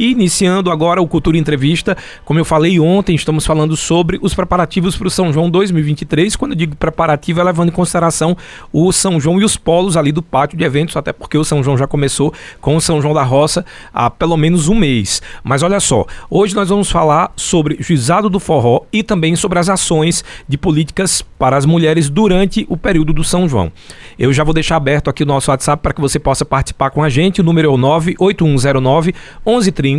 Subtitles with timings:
[0.00, 1.94] E iniciando agora o Cultura Entrevista,
[2.24, 6.36] como eu falei ontem, estamos falando sobre os preparativos para o São João 2023.
[6.36, 8.34] Quando eu digo preparativo, é levando em consideração
[8.72, 11.62] o São João e os polos ali do pátio de eventos, até porque o São
[11.62, 12.32] João já começou
[12.62, 15.20] com o São João da Roça há pelo menos um mês.
[15.44, 19.68] Mas olha só, hoje nós vamos falar sobre juizado do forró e também sobre as
[19.68, 23.70] ações de políticas para as mulheres durante o período do São João.
[24.18, 27.02] Eu já vou deixar aberto aqui o nosso WhatsApp para que você possa participar com
[27.02, 27.42] a gente.
[27.42, 29.14] O número é o 98109
[29.44, 29.89] 1130.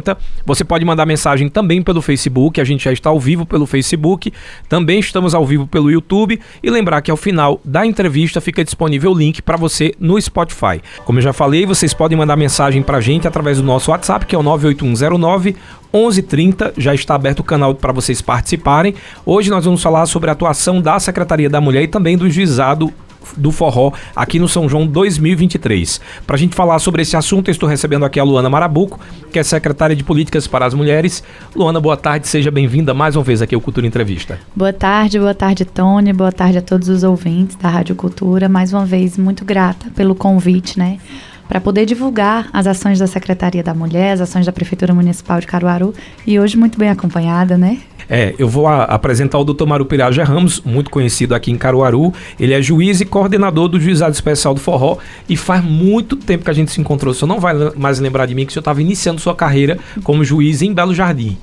[0.46, 2.62] Você pode mandar mensagem também pelo Facebook.
[2.62, 4.32] A gente já está ao vivo pelo Facebook.
[4.70, 6.40] Também estamos ao vivo pelo YouTube.
[6.62, 10.82] E lembrar que ao final da entrevista fica disponível o link para você no Spotify.
[11.06, 14.26] Como eu já falei, vocês podem mandar mensagem para a gente através do nosso WhatsApp,
[14.26, 15.56] que é o 98109
[15.94, 18.96] 11h30 já está aberto o canal para vocês participarem.
[19.26, 22.92] Hoje nós vamos falar sobre a atuação da Secretaria da Mulher e também do Juizado
[23.38, 26.02] do Forró aqui no São João 2023.
[26.26, 29.00] Para a gente falar sobre esse assunto, estou recebendo aqui a Luana Marabuco,
[29.32, 31.24] que é secretária de Políticas para as Mulheres.
[31.56, 34.40] Luana, boa tarde, seja bem-vinda mais uma vez aqui ao Cultura Entrevista.
[34.56, 38.50] Boa tarde, boa tarde, Tony, boa tarde a todos os ouvintes da Rádio Cultura.
[38.50, 40.98] Mais uma vez, muito grata pelo convite, né?
[41.52, 45.46] Para poder divulgar as ações da Secretaria da Mulher, as ações da Prefeitura Municipal de
[45.46, 45.94] Caruaru
[46.26, 47.80] e hoje muito bem acompanhada, né?
[48.10, 49.66] É, eu vou a, apresentar o Dr.
[49.66, 52.14] Marupiraja Ramos, muito conhecido aqui em Caruaru.
[52.40, 56.50] Ele é juiz e coordenador do Juizado Especial do Forró e faz muito tempo que
[56.50, 57.12] a gente se encontrou.
[57.12, 59.78] O senhor não vai mais lembrar de mim que o senhor estava iniciando sua carreira
[60.06, 61.38] como juiz em Belo Jardim.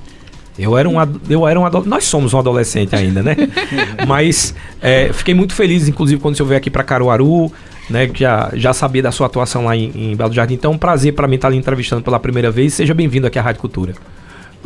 [0.57, 0.95] Eu era um,
[1.29, 3.35] eu era um nós somos um adolescente ainda, né?
[4.05, 7.49] Mas é, fiquei muito feliz, inclusive, quando o senhor veio aqui para Caruaru,
[7.89, 8.09] né?
[8.13, 10.53] Já, já sabia da sua atuação lá em, em Belo Jardim.
[10.53, 12.73] Então, é um prazer para mim estar lhe entrevistando pela primeira vez.
[12.73, 13.93] Seja bem-vindo aqui à Rádio Cultura.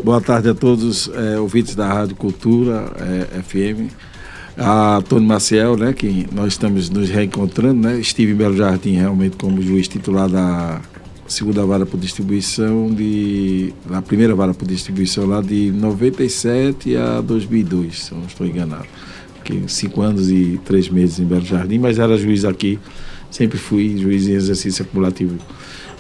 [0.03, 3.93] Boa tarde a todos é, ouvintes da Rádio Cultura é, FM.
[4.57, 7.99] A Tony Maciel, né, que nós estamos nos reencontrando, né?
[7.99, 10.79] Estive em Belo Jardim realmente como juiz titular da
[11.27, 18.03] segunda vara por distribuição de na primeira vara por distribuição lá de 97 a 2002,
[18.03, 18.85] se não estou enganado.
[19.43, 22.79] Fiquei cinco anos e três meses em Belo Jardim, mas era juiz aqui,
[23.33, 25.37] sempre fui juiz em exercício acumulativo.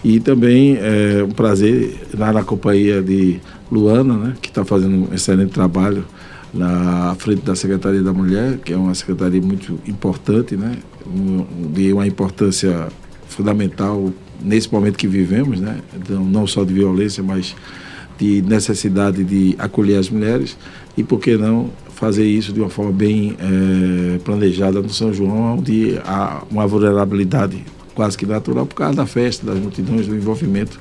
[0.03, 3.39] E também é um prazer estar na companhia de
[3.71, 6.05] Luana, né, que está fazendo um excelente trabalho
[6.53, 10.77] na frente da Secretaria da Mulher, que é uma secretaria muito importante, né,
[11.73, 12.87] de uma importância
[13.27, 17.55] fundamental nesse momento que vivemos, né, então, não só de violência, mas
[18.19, 20.55] de necessidade de acolher as mulheres
[20.95, 25.57] e, por que não, fazer isso de uma forma bem é, planejada no São João,
[25.57, 30.79] onde há uma vulnerabilidade quase que natural por causa da festa, das multidões, do envolvimento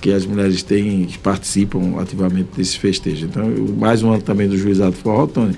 [0.00, 3.22] que as mulheres têm e participam ativamente desses festejos.
[3.22, 3.44] Então,
[3.78, 5.56] mais um ano também do Juizado Forró, Tony,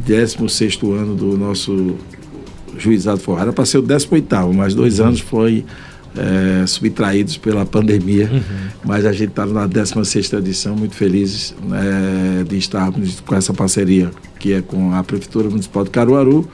[0.00, 1.96] 16 ano do nosso
[2.76, 3.40] Juizado Forró.
[3.40, 5.64] Era para ser o 18, mas dois anos foi
[6.16, 8.40] é, subtraídos pela pandemia, uhum.
[8.84, 14.10] mas a gente está na 16 edição, muito felizes né, de estarmos com essa parceria,
[14.38, 16.48] que é com a Prefeitura Municipal de Caruaru,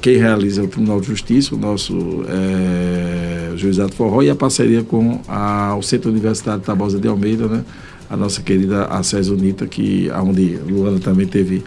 [0.00, 4.82] quem realiza é o Tribunal de Justiça, o nosso é, Juizado Forró, e a parceria
[4.82, 7.64] com a, o Centro Universitário Tabosa de Almeida, né?
[8.08, 11.62] A nossa querida Acés Unita, que onde Luana também teve,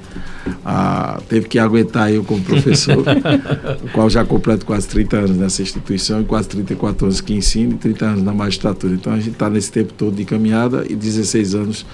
[0.63, 3.03] a, teve que aguentar eu como professor,
[3.83, 7.73] o qual já completo quase 30 anos nessa instituição e quase 34 anos que ensino
[7.73, 8.93] e 30 anos na magistratura.
[8.93, 11.85] Então a gente está nesse tempo todo de caminhada e 16 anos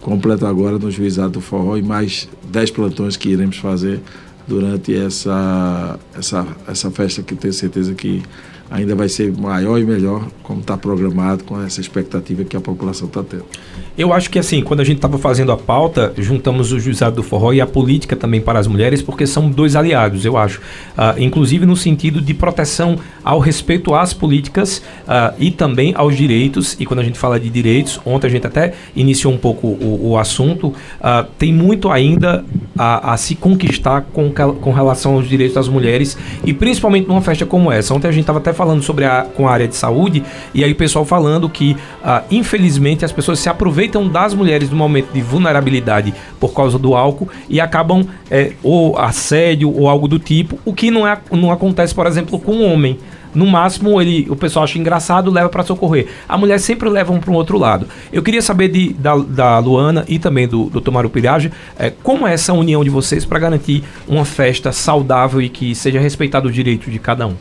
[0.00, 4.00] completo agora no Juizado do Forró e mais 10 plantões que iremos fazer
[4.46, 8.22] durante essa, essa, essa festa que eu tenho certeza que
[8.70, 13.08] ainda vai ser maior e melhor, como está programado, com essa expectativa que a população
[13.08, 13.44] está tendo.
[13.96, 17.22] Eu acho que assim, quando a gente estava fazendo a pauta, juntamos o juizado do
[17.22, 20.58] forró e a política também para as mulheres, porque são dois aliados, eu acho.
[20.58, 26.76] Uh, inclusive no sentido de proteção ao respeito às políticas uh, e também aos direitos.
[26.78, 30.10] E quando a gente fala de direitos, ontem a gente até iniciou um pouco o,
[30.10, 32.44] o assunto, uh, tem muito ainda
[32.76, 37.46] a, a, se conquistar com, com relação aos direitos das mulheres e principalmente numa festa
[37.46, 37.94] como essa.
[37.94, 40.72] Ontem a gente estava até falando sobre a, com a área de saúde e aí
[40.72, 41.76] o pessoal falando que,
[42.30, 47.28] infelizmente, as pessoas se aproveitam das mulheres no momento de vulnerabilidade por causa do álcool
[47.48, 51.94] e acabam é, ou assédio ou algo do tipo, o que não, é, não acontece,
[51.94, 52.98] por exemplo, com o um homem.
[53.34, 56.06] No máximo, ele, o pessoal acha engraçado, leva para socorrer.
[56.26, 57.86] A mulher sempre leva um para um outro lado.
[58.10, 62.26] Eu queria saber de, da, da Luana e também do, do Tomaru Pirage, é, como
[62.26, 66.52] é essa união de vocês para garantir uma festa saudável e que seja respeitado o
[66.52, 67.34] direito de cada um?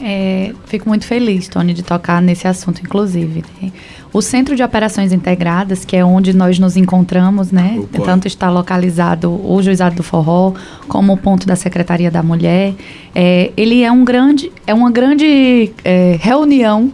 [0.00, 3.42] É, fico muito feliz, Tony, de tocar nesse assunto, inclusive.
[3.60, 3.72] Né?
[4.12, 7.76] O Centro de Operações Integradas, que é onde nós nos encontramos, né?
[7.78, 8.04] Opa.
[8.04, 10.52] Tanto está localizado o Juizado do Forró,
[10.86, 12.74] como o ponto da Secretaria da Mulher.
[13.14, 16.92] É, ele é um grande, é uma grande é, reunião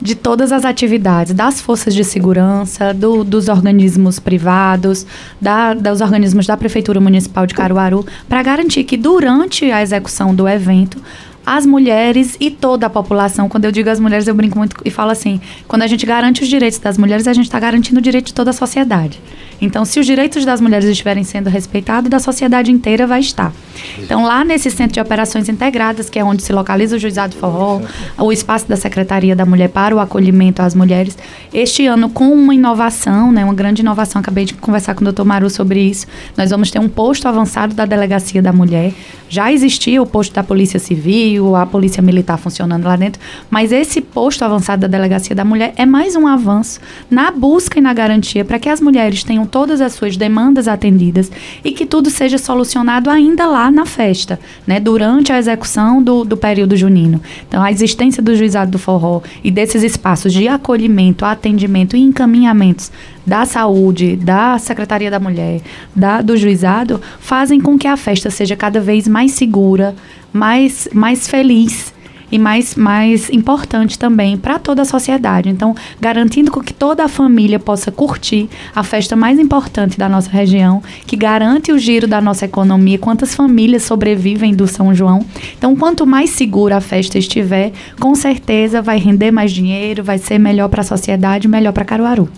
[0.00, 5.06] de todas as atividades, das forças de segurança, do, dos organismos privados,
[5.40, 10.48] da, dos organismos da Prefeitura Municipal de Caruaru, para garantir que durante a execução do
[10.48, 11.00] evento
[11.44, 13.48] as mulheres e toda a população.
[13.48, 16.42] Quando eu digo as mulheres, eu brinco muito e falo assim: quando a gente garante
[16.42, 19.20] os direitos das mulheres, a gente está garantindo o direito de toda a sociedade.
[19.62, 23.52] Então, se os direitos das mulheres estiverem sendo respeitados, da sociedade inteira vai estar.
[23.96, 27.80] Então, lá nesse centro de operações integradas, que é onde se localiza o Juizado Forró,
[28.18, 31.16] o espaço da Secretaria da Mulher para o acolhimento às mulheres,
[31.54, 35.24] este ano, com uma inovação, né, uma grande inovação, acabei de conversar com o doutor
[35.24, 38.92] Maru sobre isso, nós vamos ter um posto avançado da Delegacia da Mulher.
[39.28, 43.20] Já existia o posto da Polícia Civil, a Polícia Militar funcionando lá dentro,
[43.50, 46.80] mas esse posto avançado da Delegacia da Mulher é mais um avanço
[47.10, 51.30] na busca e na garantia para que as mulheres tenham todas as suas demandas atendidas
[51.64, 56.36] e que tudo seja solucionado ainda lá na festa, né, durante a execução do, do
[56.36, 57.20] período junino.
[57.48, 62.90] Então, a existência do juizado do forró e desses espaços de acolhimento, atendimento e encaminhamentos
[63.26, 65.60] da saúde, da Secretaria da Mulher,
[65.94, 69.94] da, do juizado, fazem com que a festa seja cada vez mais segura,
[70.32, 71.92] mais, mais feliz
[72.32, 75.50] e mais, mais importante também para toda a sociedade.
[75.50, 80.82] Então, garantindo que toda a família possa curtir a festa mais importante da nossa região,
[81.06, 85.24] que garante o giro da nossa economia, quantas famílias sobrevivem do São João.
[85.58, 90.38] Então, quanto mais segura a festa estiver, com certeza vai render mais dinheiro, vai ser
[90.38, 92.28] melhor para a sociedade, melhor para Caruaru.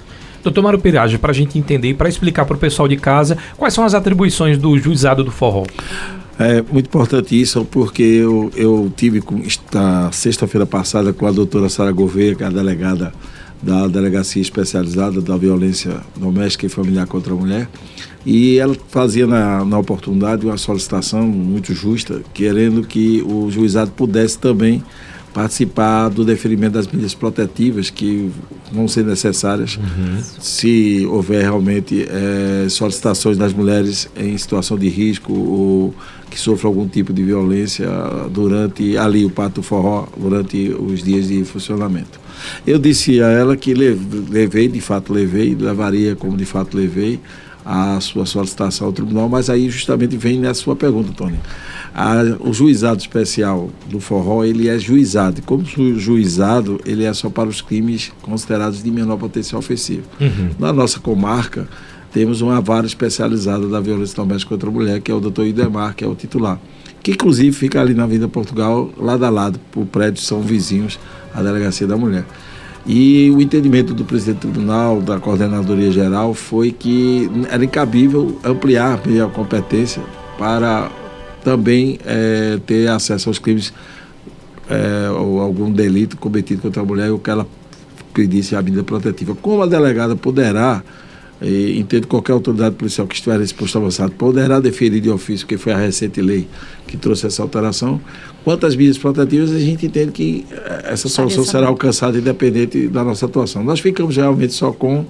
[0.43, 3.39] Doutor Mário Piragem, para a gente entender e para explicar para o pessoal de casa,
[3.57, 5.65] quais são as atribuições do juizado do forró?
[6.39, 9.23] É muito importante isso, porque eu, eu tive
[9.73, 13.13] na sexta-feira passada com a doutora Sara Gouveia, que é a delegada
[13.63, 17.69] da Delegacia Especializada da Violência Doméstica e Familiar contra a Mulher,
[18.27, 24.39] e ela fazia na, na oportunidade uma solicitação muito justa, querendo que o juizado pudesse
[24.39, 24.83] também
[25.35, 28.31] participar do deferimento das medidas protetivas que
[28.73, 30.23] vão ser necessárias uhum.
[30.41, 35.95] se houver realmente é, solicitações das mulheres em situação de risco ou
[36.31, 37.89] que sofram algum tipo de violência
[38.31, 42.21] durante ali o Pato Forró, durante os dias de funcionamento.
[42.67, 47.21] Eu disse a ela que levei, de fato levei, levaria como de fato levei
[47.65, 51.39] a sua solicitação ao tribunal, mas aí justamente vem nessa sua pergunta, Tony.
[51.95, 55.39] A, o juizado especial do forró, ele é juizado.
[55.39, 60.03] E como juizado, ele é só para os crimes considerados de menor potencial ofensivo.
[60.21, 60.51] Uhum.
[60.59, 61.69] Na nossa comarca,
[62.13, 65.95] temos uma vara especializada da violência doméstica contra a mulher, que é o doutor Idemar,
[65.95, 66.61] que é o titular.
[67.01, 70.99] Que inclusive fica ali na Vida Portugal, lado a lado, o prédio são vizinhos
[71.33, 72.25] à Delegacia da Mulher.
[72.87, 79.01] E o entendimento do presidente do tribunal, da coordenadoria geral, foi que era incabível ampliar
[79.25, 80.03] a competência
[80.39, 80.91] para
[81.45, 83.73] também é, ter acesso aos crimes
[84.69, 87.47] é, ou algum delito cometido contra a mulher, o que ela
[88.15, 89.35] pedisse a medida protetiva.
[89.35, 90.83] Como a delegada poderá
[91.43, 95.57] e entendo qualquer autoridade policial que estiver nesse posto avançado poderá deferir de ofício, que
[95.57, 96.47] foi a recente lei
[96.87, 98.01] que trouxe essa alteração.
[98.45, 103.03] Quanto às medidas protetivas, a gente entende que eh, essa solução será alcançada independente da
[103.03, 103.65] nossa atuação.
[103.65, 105.05] Nós ficamos realmente só com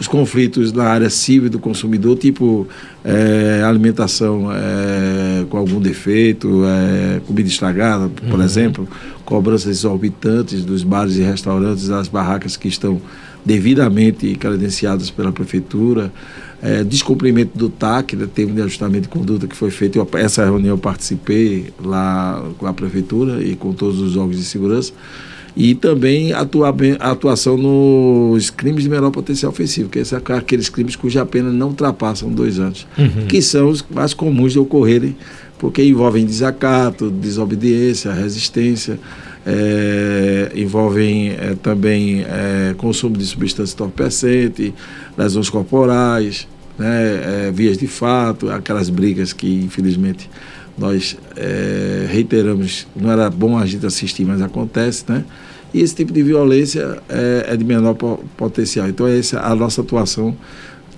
[0.00, 2.66] os conflitos na área civil do consumidor, tipo
[3.04, 8.44] é, alimentação é, com algum defeito, é, comida estragada, por uhum.
[8.44, 8.88] exemplo,
[9.24, 13.00] cobranças exorbitantes dos bares e restaurantes, das barracas que estão
[13.48, 16.12] devidamente credenciadas pela prefeitura,
[16.62, 20.44] é, descumprimento do TAC, né, termo de ajustamento de conduta que foi feito, eu, essa
[20.44, 24.92] reunião eu participei lá com a prefeitura e com todos os órgãos de segurança,
[25.56, 30.94] e também atua, a atuação nos crimes de menor potencial ofensivo, que são aqueles crimes
[30.94, 33.26] cuja pena não ultrapassam dois anos, uhum.
[33.28, 35.16] que são os mais comuns de ocorrerem,
[35.58, 39.00] porque envolvem desacato, desobediência, resistência,
[39.46, 44.74] é, envolvem é, também é, consumo de substância entorpecente,
[45.16, 46.46] lesões corporais,
[46.78, 50.28] né, é, vias de fato, aquelas brigas que infelizmente
[50.76, 55.24] nós é, reiteramos, não era bom a gente assistir, mas acontece, né?
[55.74, 57.94] E esse tipo de violência é, é de menor
[58.36, 58.88] potencial.
[58.88, 60.34] Então, essa, a nossa atuação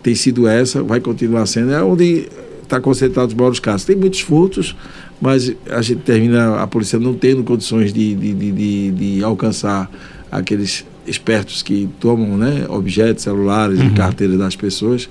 [0.02, 2.28] tem sido essa, vai continuar sendo, é onde
[2.62, 3.85] está concentrado os maiores casos.
[3.85, 4.76] Tem muitos furtos,
[5.20, 9.90] mas a gente termina a polícia não tendo condições de, de, de, de alcançar
[10.30, 13.88] aqueles espertos que tomam né, objetos celulares uhum.
[13.88, 15.08] e carteiras das pessoas.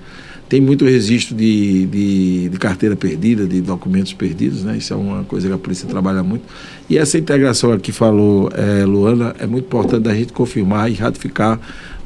[0.47, 4.77] Tem muito registro de, de, de, carteira perdida, de documentos perdidos, né?
[4.77, 6.41] Isso é uma coisa que a polícia trabalha muito.
[6.89, 11.59] E essa integração aqui falou, é, Luana, é muito importante da gente confirmar e ratificar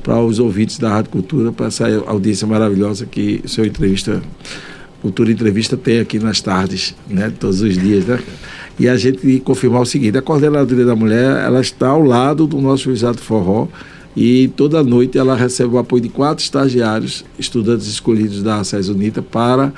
[0.04, 4.22] para os ouvintes da Rádio Cultura, para essa audiência maravilhosa que sua entrevista
[5.04, 7.30] Cultura Entrevista tem aqui nas tardes, né?
[7.38, 8.20] Todos os dias, né?
[8.80, 12.62] E a gente confirmar o seguinte, a coordenadoria da mulher, ela está ao lado do
[12.62, 13.68] nosso juizado forró,
[14.16, 19.22] e toda noite ela recebe o apoio de quatro estagiários, estudantes escolhidos da SES Unita,
[19.22, 19.74] para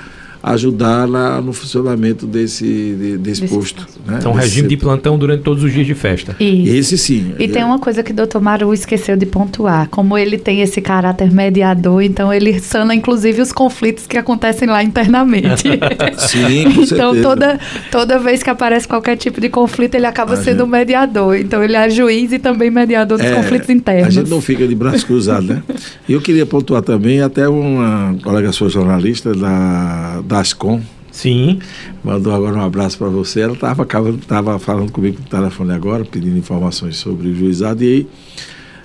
[0.46, 3.84] ajudar na, no funcionamento desse, de, desse, desse, posto.
[4.06, 4.18] Né?
[4.20, 4.68] Então, desse regime setor.
[4.68, 6.36] de plantão durante todos os dias de festa.
[6.38, 6.72] Isso.
[6.72, 7.34] Esse sim.
[7.36, 7.48] E é.
[7.48, 9.88] tem uma coisa que o doutor Maru esqueceu de pontuar.
[9.88, 14.84] Como ele tem esse caráter mediador, então ele sana inclusive os conflitos que acontecem lá
[14.84, 15.64] internamente.
[16.16, 17.58] sim, com Então, toda,
[17.90, 20.70] toda vez que aparece qualquer tipo de conflito, ele acaba a sendo gente...
[20.70, 21.36] mediador.
[21.36, 24.06] Então, ele é juiz e também mediador dos é, conflitos internos.
[24.06, 25.62] A gente não fica de braços cruzados, né?
[26.08, 30.82] E eu queria pontuar também, até uma colega sua jornalista da, da Dascom.
[31.10, 31.60] Sim.
[32.04, 33.40] Mandou agora um abraço para você.
[33.40, 33.86] Ela estava
[34.26, 38.06] tava falando comigo no telefone agora, pedindo informações sobre o juizado, e aí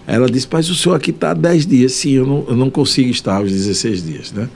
[0.07, 1.91] ela disse, mas o senhor aqui está há 10 dias.
[1.93, 4.49] Sim, eu não, eu não consigo estar os 16 dias, né?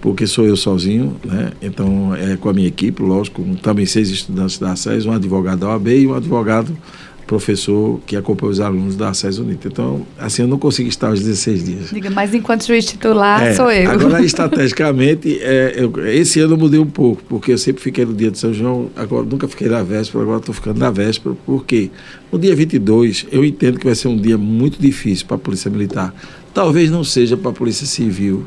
[0.00, 1.52] Porque sou eu sozinho, né?
[1.62, 5.68] Então, é com a minha equipe, lógico, também seis estudantes da SES, um advogado da
[5.68, 6.76] OAB e um advogado
[7.30, 9.68] professor que acompanha os alunos da SES Unita.
[9.68, 11.90] Então, assim, eu não consigo estar os 16 dias.
[11.90, 13.88] Diga, mas enquanto juiz titular, é, sou eu.
[13.88, 18.14] Agora, estrategicamente, é, eu, esse ano eu mudei um pouco, porque eu sempre fiquei no
[18.14, 21.92] dia de São João, agora nunca fiquei na véspera, agora estou ficando na véspera, porque
[22.32, 25.70] no dia 22, eu entendo que vai ser um dia muito difícil para a Polícia
[25.70, 26.12] Militar.
[26.52, 28.44] Talvez não seja para a Polícia Civil,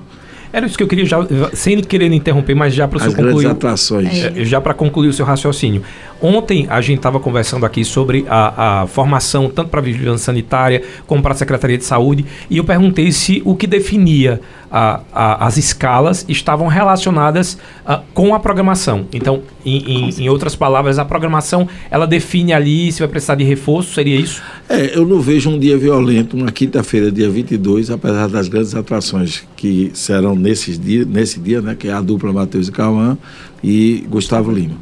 [0.54, 1.18] era isso que eu queria já,
[1.52, 3.48] sem querer interromper, mas já para o seu concluir.
[3.48, 4.24] atrações.
[4.24, 4.46] É.
[4.46, 5.82] Já para concluir o seu raciocínio.
[6.22, 10.84] Ontem a gente estava conversando aqui sobre a, a formação tanto para a vigilância sanitária
[11.08, 14.40] como para a Secretaria de Saúde e eu perguntei se o que definia
[14.74, 19.06] a, a, as escalas estavam relacionadas a, com a programação.
[19.14, 23.44] Então, em, em, em, outras palavras, a programação ela define ali se vai precisar de
[23.44, 24.42] reforço, seria isso?
[24.68, 29.44] É, eu não vejo um dia violento, uma quinta-feira, dia 22, apesar das grandes atrações
[29.56, 33.18] que serão nesses dia, nesse dia, né, que é a dupla Matheus e Cauã
[33.64, 34.76] e Gustavo Lima.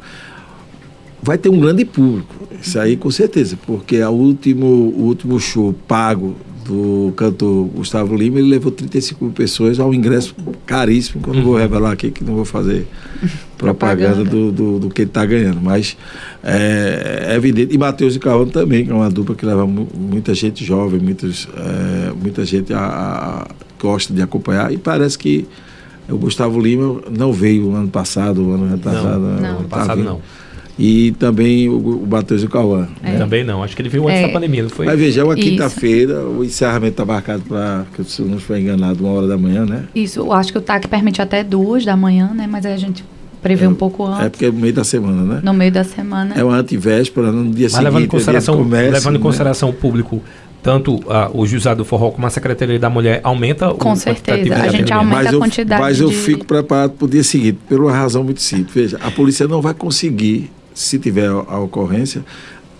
[1.22, 5.72] Vai ter um grande público, isso aí com certeza, porque a último, o último show
[5.86, 10.34] pago do cantor Gustavo Lima, ele levou 35 mil pessoas ao ingresso
[10.66, 11.60] caríssimo, que eu não vou uhum.
[11.60, 12.86] revelar aqui, que não vou fazer
[13.58, 15.60] propaganda do, do, do, que ele está ganhando.
[15.60, 15.96] Mas
[16.42, 17.74] é, é, evidente.
[17.74, 21.48] E Matheus e Cauã também, que é uma dupla que leva muita gente jovem, muitos,
[21.56, 23.46] é, muita gente a,
[23.82, 24.72] gosta de acompanhar.
[24.72, 25.46] E parece que
[26.08, 29.20] o Gustavo Lima não veio ano passado, ano retrasado.
[29.20, 29.58] Não, não.
[29.58, 30.20] ano passado tá não
[30.78, 32.88] e também o, o Matheus e o Cauã.
[33.02, 33.12] É.
[33.12, 33.18] Né?
[33.18, 34.26] Também não, acho que ele veio antes é.
[34.26, 34.86] da pandemia, não foi?
[34.86, 39.04] Mas veja, é uma quinta-feira, o encerramento está marcado para, se eu não estiver enganado,
[39.04, 39.84] uma hora da manhã, né?
[39.94, 42.46] Isso, eu acho que o TAC permite até duas da manhã, né?
[42.50, 43.04] Mas a gente
[43.42, 44.26] prevê é, um pouco antes.
[44.26, 45.40] É porque é no meio da semana, né?
[45.42, 46.34] No meio da semana.
[46.36, 47.84] É uma antivéspera, no dia Mas seguinte.
[47.84, 49.22] Levando em consideração, comércio, levando em né?
[49.22, 50.22] consideração o público
[50.62, 54.54] tanto uh, o juizado do forró como a Secretaria da Mulher aumenta Com o certeza,
[54.54, 56.14] a gente aumenta mas a quantidade Mas eu de...
[56.14, 58.72] fico preparado para o dia seguinte, por uma razão muito simples.
[58.72, 62.24] Veja, a polícia não vai conseguir se tiver a ocorrência,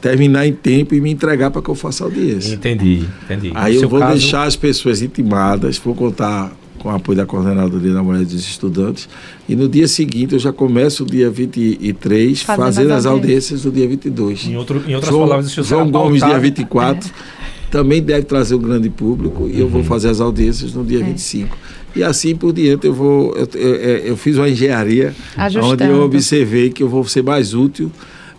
[0.01, 2.55] terminar em tempo e me entregar para que eu faça audiência.
[2.55, 3.53] Entendi, entendi.
[3.55, 4.13] Aí no eu vou caso...
[4.13, 9.09] deixar as pessoas intimadas, vou contar com o apoio da coordenadoria da Mulher dos Estudantes,
[9.49, 13.71] e no dia seguinte eu já começo o dia 23, Fazendo fazer as audiências do
[13.71, 14.47] dia 22.
[14.47, 17.43] Em, outro, em outras João, palavras, João Gomes, dia 24, é.
[17.73, 19.87] Também deve trazer um grande público, e eu vou uhum.
[19.87, 21.03] fazer as audiências no dia é.
[21.03, 21.57] 25.
[21.97, 23.35] E assim por diante eu vou.
[23.35, 25.73] Eu, eu, eu fiz uma engenharia Ajustando.
[25.73, 27.91] onde eu observei que eu vou ser mais útil.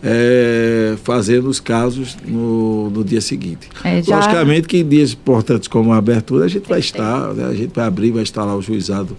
[0.05, 3.69] É, fazendo os casos no, no dia seguinte.
[3.85, 4.17] É, já...
[4.17, 7.71] Logicamente que em dias importantes como a abertura a gente vai estar, né, a gente
[7.73, 9.15] vai abrir, vai estar lá o juizado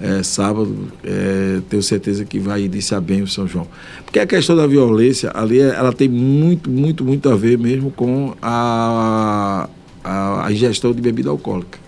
[0.00, 3.66] é, sábado, é, tenho certeza que vai iniciar bem o São João.
[4.04, 8.34] Porque a questão da violência ali, ela tem muito, muito, muito a ver mesmo com
[8.42, 9.68] a,
[10.02, 11.78] a, a ingestão de bebida alcoólica.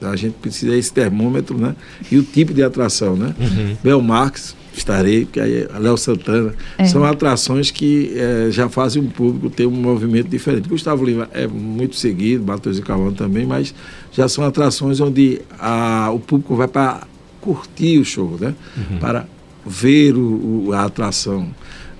[0.00, 1.74] A gente precisa esse termômetro, né?
[2.10, 3.34] E o tipo de atração, né?
[3.40, 3.76] Uhum.
[3.82, 6.54] Bel Marques, estarei, porque aí a Léo Santana.
[6.78, 6.84] É.
[6.84, 10.68] São atrações que é, já fazem o público ter um movimento diferente.
[10.68, 13.74] Gustavo Lima é muito seguido, Matheus e Calvão também, mas
[14.12, 17.02] já são atrações onde a, o público vai para
[17.54, 18.54] curtir o show, né?
[18.76, 18.98] Uhum.
[18.98, 19.24] Para
[19.64, 21.48] ver o, o, a atração.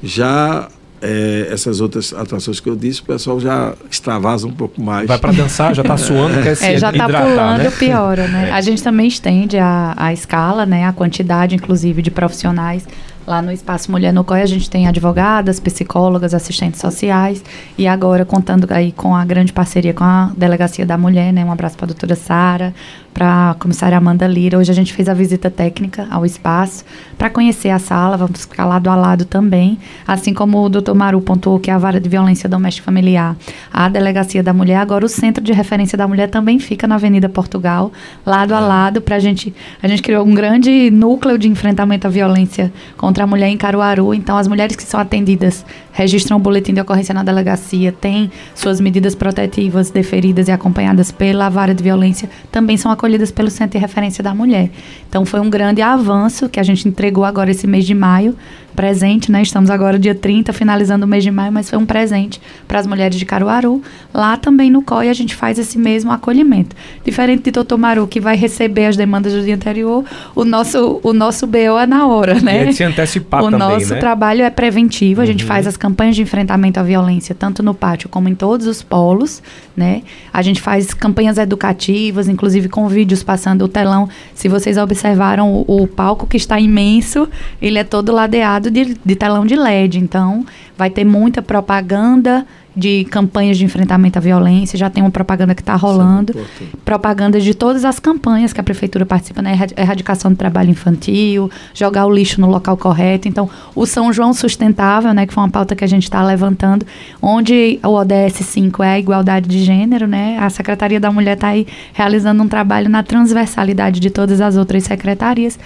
[0.02, 0.68] Já
[1.00, 5.08] é, essas outras atrações que eu disse, o pessoal já extravasa um pouco mais.
[5.08, 7.70] Vai para dançar, já está suando, quer se é, Já está pulando, né?
[7.70, 8.48] piora, né?
[8.50, 8.52] É.
[8.52, 10.86] A gente também estende a, a escala, né?
[10.86, 12.86] A quantidade, inclusive, de profissionais
[13.28, 17.44] Lá no Espaço Mulher no COI a gente tem advogadas, psicólogas, assistentes sociais
[17.76, 21.44] e agora contando aí com a grande parceria com a Delegacia da Mulher, né?
[21.44, 22.72] Um abraço para a doutora Sara,
[23.12, 24.56] para a comissária Amanda Lira.
[24.56, 26.86] Hoje a gente fez a visita técnica ao espaço
[27.18, 31.20] para conhecer a sala, vamos ficar lado a lado também, assim como o doutor Maru
[31.20, 33.36] pontuou que é a vara de violência doméstica familiar,
[33.70, 37.28] a Delegacia da Mulher, agora o Centro de Referência da Mulher também fica na Avenida
[37.28, 37.92] Portugal,
[38.24, 42.10] lado a lado, para a gente, a gente criou um grande núcleo de enfrentamento à
[42.10, 44.14] violência contra contra a mulher em Caruaru.
[44.14, 48.80] Então, as mulheres que são atendidas registram o boletim de ocorrência na delegacia, têm suas
[48.80, 53.78] medidas protetivas deferidas e acompanhadas pela vara de violência, também são acolhidas pelo Centro de
[53.78, 54.70] Referência da Mulher.
[55.08, 58.36] Então, foi um grande avanço que a gente entregou agora esse mês de maio,
[58.76, 59.42] presente, né?
[59.42, 62.86] Estamos agora dia 30, finalizando o mês de maio, mas foi um presente para as
[62.86, 63.82] mulheres de Caruaru.
[64.14, 66.76] Lá também no COI a gente faz esse mesmo acolhimento.
[67.04, 71.44] Diferente de Totomaru, que vai receber as demandas do dia anterior, o nosso, o nosso
[71.44, 72.58] BO é na hora, né?
[72.58, 74.00] E é de se antecipar o também, nosso né?
[74.00, 75.48] trabalho é preventivo, a gente Uhum.
[75.48, 79.42] faz as campanhas de enfrentamento à violência, tanto no pátio como em todos os polos,
[79.76, 80.02] né?
[80.32, 84.08] A gente faz campanhas educativas, inclusive com vídeos passando o telão.
[84.34, 87.28] Se vocês observaram o, o palco que está imenso,
[87.60, 90.44] ele é todo ladeado de, de telão de LED, então
[90.76, 92.46] vai ter muita propaganda
[92.78, 96.76] de campanhas de enfrentamento à violência, já tem uma propaganda que está rolando é importante.
[96.84, 99.52] propagandas de todas as campanhas que a prefeitura participa, né?
[99.52, 103.26] Erra- Erradicação do trabalho infantil, jogar o lixo no local correto.
[103.28, 105.26] Então, o São João Sustentável, né?
[105.26, 106.86] Que foi uma pauta que a gente está levantando,
[107.20, 110.38] onde o ODS 5 é a igualdade de gênero, né?
[110.40, 114.84] A Secretaria da Mulher está aí realizando um trabalho na transversalidade de todas as outras
[114.84, 115.58] secretarias,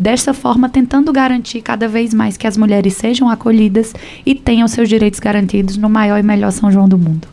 [0.00, 4.88] dessa forma tentando garantir cada vez mais que as mulheres sejam acolhidas e tenham seus
[4.88, 7.28] direitos garantidos no maior e melhor São João do mundo.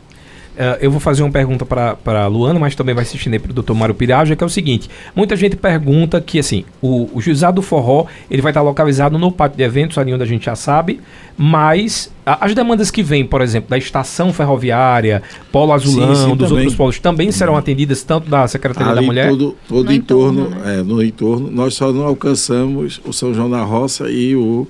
[0.58, 3.52] Eh, eu vou fazer uma pergunta para a Luana, mas também vai se estender para
[3.52, 3.74] o Dr.
[3.74, 7.62] Mário Piraja, que é o seguinte: muita gente pergunta que assim, o, o juizado do
[7.62, 11.00] forró ele vai estar localizado no pátio de eventos, ali onde a gente já sabe,
[11.38, 15.22] mas a- as demandas que vêm, por exemplo, da estação ferroviária,
[15.52, 16.64] Polo Azulão, sim, dos também.
[16.64, 19.30] outros polos, também serão atendidas tanto da Secretaria da Ali Mulher?
[19.30, 20.80] todo, todo No entorno, entorno, né?
[20.80, 24.68] é, no entorno, nós só não alcançamos o São João da Roça e o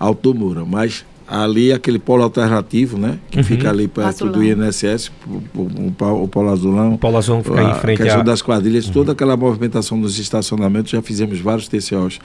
[0.00, 3.44] Alto Moura, mas ali aquele polo alternativo, né, que Uhum.
[3.44, 7.66] fica ali perto do INSS, o, o, o, o Polo Azulão, O Polo Azulão fica
[7.66, 8.24] a em frente questão a...
[8.24, 12.18] das quadrilhas, toda aquela movimentação nos estacionamentos, já fizemos vários TCOs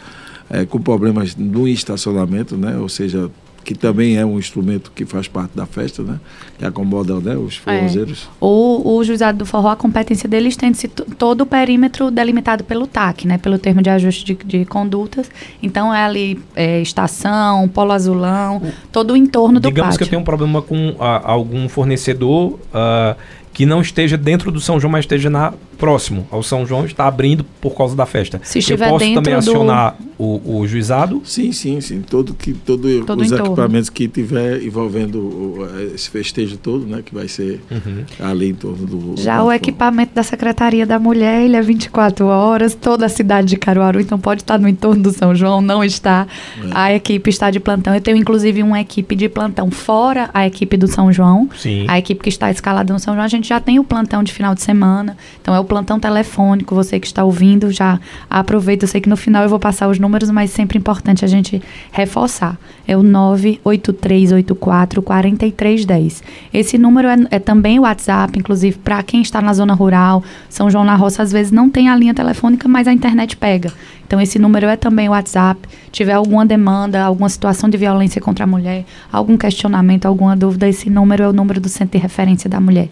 [0.49, 2.77] eh, com problemas no estacionamento, né?
[2.77, 3.29] Ou seja,
[3.63, 6.19] que também é um instrumento que faz parte da festa, né?
[6.57, 8.27] Que acomoda né, os forrozeiros.
[8.39, 12.87] O, o juizado do forró, a competência dele estende-se to- todo o perímetro delimitado pelo
[12.87, 13.37] TAC, né?
[13.37, 15.29] Pelo termo de ajuste de, de condutas.
[15.61, 20.09] Então é ali é, estação, polo azulão, todo o entorno do Digamos que eu pátio.
[20.09, 23.15] tenho um problema com ah, algum fornecedor ah,
[23.53, 27.07] que não esteja dentro do São João, mas esteja na, próximo ao São João, está
[27.07, 28.39] abrindo por causa da festa.
[28.43, 31.21] Se eu estiver posso dentro também do- acionar o, o juizado?
[31.25, 32.01] Sim, sim, sim.
[32.07, 37.01] Todo que, todo, Todo os equipamentos que tiver envolvendo o- esse festejo todo, né?
[37.03, 38.03] Que vai ser Uhum.
[38.19, 38.97] ali em torno do.
[39.15, 39.55] do Já o platform.
[39.55, 44.19] equipamento da Secretaria da Mulher, ele é 24 horas, toda a cidade de Caruaru, então
[44.19, 46.27] pode estar no entorno do São João, não está.
[46.63, 46.67] É.
[46.71, 47.95] A equipe está de plantão.
[47.95, 51.49] Eu tenho, inclusive, uma equipe de plantão fora a equipe do São João.
[51.57, 51.85] Sim.
[51.87, 54.31] A equipe que está escalada no São João, a gente já tem o plantão de
[54.31, 55.17] final de semana.
[55.41, 56.75] Então é o plantão telefônico.
[56.75, 57.97] Você que está ouvindo, já
[58.29, 58.83] aproveita.
[58.83, 61.61] Eu sei que no final eu vou passar os números, mas sempre importante a gente
[61.93, 62.57] reforçar.
[62.85, 66.23] É o 98384 4310.
[66.53, 70.69] Esse número é, é também o WhatsApp, inclusive, para quem está na zona rural, São
[70.69, 73.71] João na Roça, às vezes não tem a linha telefônica, mas a internet pega.
[74.05, 75.61] Então, esse número é também o WhatsApp.
[75.89, 80.89] Tiver alguma demanda, alguma situação de violência contra a mulher, algum questionamento, alguma dúvida, esse
[80.89, 82.89] número é o número do Centro de Referência da Mulher.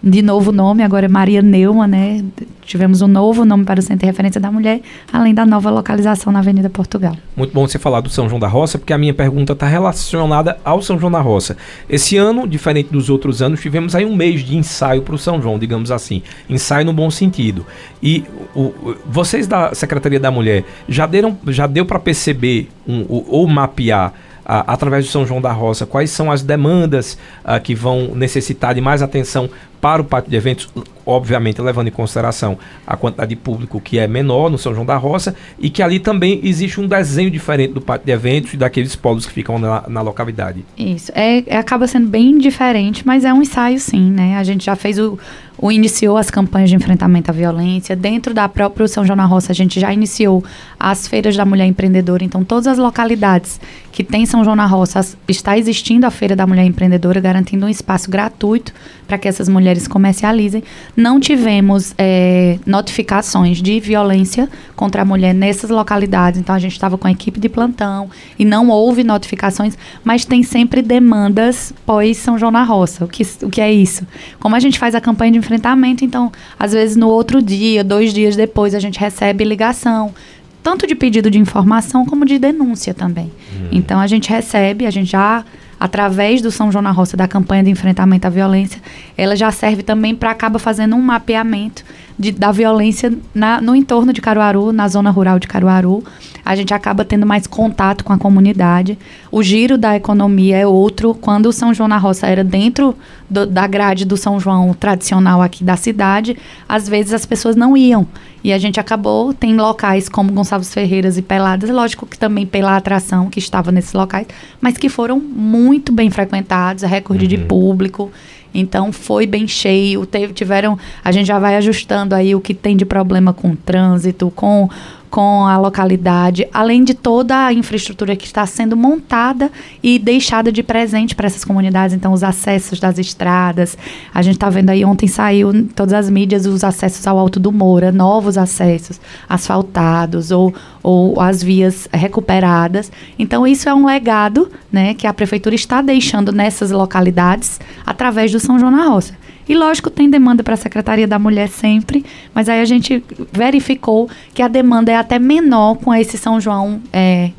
[0.00, 2.24] De novo nome, agora é Maria Neuma, né?
[2.62, 4.80] Tivemos um novo nome para o Centro de Referência da Mulher,
[5.12, 7.16] além da nova localização na Avenida Portugal.
[7.36, 10.56] Muito bom você falar do São João da Roça, porque a minha pergunta está relacionada
[10.64, 11.56] ao São João da Roça.
[11.88, 15.42] Esse ano, diferente dos outros anos, tivemos aí um mês de ensaio para o São
[15.42, 16.22] João, digamos assim.
[16.48, 17.66] Ensaio no bom sentido.
[18.00, 18.22] E
[18.54, 23.48] o- vocês da Secretaria da Mulher já, deram, já deu para perceber um, o- ou
[23.48, 24.12] mapear
[24.50, 28.80] através do São João da Roça, quais são as demandas ah, que vão necessitar de
[28.80, 30.68] mais atenção para o pátio de eventos,
[31.06, 34.96] obviamente levando em consideração a quantidade de público que é menor no São João da
[34.96, 38.94] Roça e que ali também existe um desenho diferente do pátio de eventos e daqueles
[38.96, 40.64] polos que ficam na, na localidade.
[40.76, 41.12] Isso.
[41.14, 44.36] É, é- acaba sendo bem diferente, mas é um ensaio sim, né?
[44.36, 45.18] A gente já fez o,
[45.56, 47.96] o iniciou as campanhas de enfrentamento à violência.
[47.96, 50.44] Dentro da própria São João na Roça, a gente já iniciou
[50.78, 52.24] as feiras da mulher empreendedora.
[52.24, 53.60] Então, todas as localidades
[53.98, 57.68] que tem São João na Roça, está existindo a Feira da Mulher Empreendedora, garantindo um
[57.68, 58.72] espaço gratuito
[59.08, 60.62] para que essas mulheres comercializem.
[60.96, 66.40] Não tivemos é, notificações de violência contra a mulher nessas localidades.
[66.40, 70.42] Então, a gente estava com a equipe de plantão e não houve notificações, mas tem
[70.42, 73.04] sempre demandas pós São João na Roça.
[73.04, 74.06] O que, o que é isso?
[74.40, 78.14] Como a gente faz a campanha de enfrentamento, então, às vezes no outro dia, dois
[78.14, 80.14] dias depois, a gente recebe ligação.
[80.62, 83.30] Tanto de pedido de informação como de denúncia também.
[83.70, 85.44] Então a gente recebe, a gente já,
[85.78, 88.80] através do São João na Roça, da campanha de enfrentamento à violência,
[89.16, 91.84] ela já serve também para acaba fazendo um mapeamento
[92.18, 96.02] de, da violência na, no entorno de Caruaru, na zona rural de Caruaru.
[96.44, 98.98] A gente acaba tendo mais contato com a comunidade.
[99.30, 101.14] O giro da economia é outro.
[101.14, 102.96] Quando o São João na Roça era dentro
[103.28, 106.36] do, da grade do São João tradicional aqui da cidade,
[106.68, 108.06] às vezes as pessoas não iam.
[108.42, 112.76] E a gente acabou, tem locais como Gonçalves Ferreiras e Peladas, lógico que também pela
[112.76, 114.26] atração que estava nesses locais,
[114.60, 117.28] mas que foram muito bem frequentados, recorde uhum.
[117.28, 118.10] de público.
[118.54, 122.76] Então foi bem cheio, teve, tiveram, a gente já vai ajustando aí o que tem
[122.76, 124.68] de problema com trânsito, com
[125.10, 129.50] com a localidade, além de toda a infraestrutura que está sendo montada
[129.82, 131.94] e deixada de presente para essas comunidades.
[131.94, 133.76] Então, os acessos das estradas.
[134.14, 137.40] A gente está vendo aí, ontem saiu em todas as mídias os acessos ao Alto
[137.40, 142.92] do Moura, novos acessos asfaltados ou, ou as vias recuperadas.
[143.18, 148.40] Então, isso é um legado né, que a prefeitura está deixando nessas localidades através do
[148.40, 149.14] São João na Roça.
[149.48, 154.08] E lógico, tem demanda para a Secretaria da Mulher sempre, mas aí a gente verificou
[154.34, 157.30] que a demanda é até menor com esse São João é,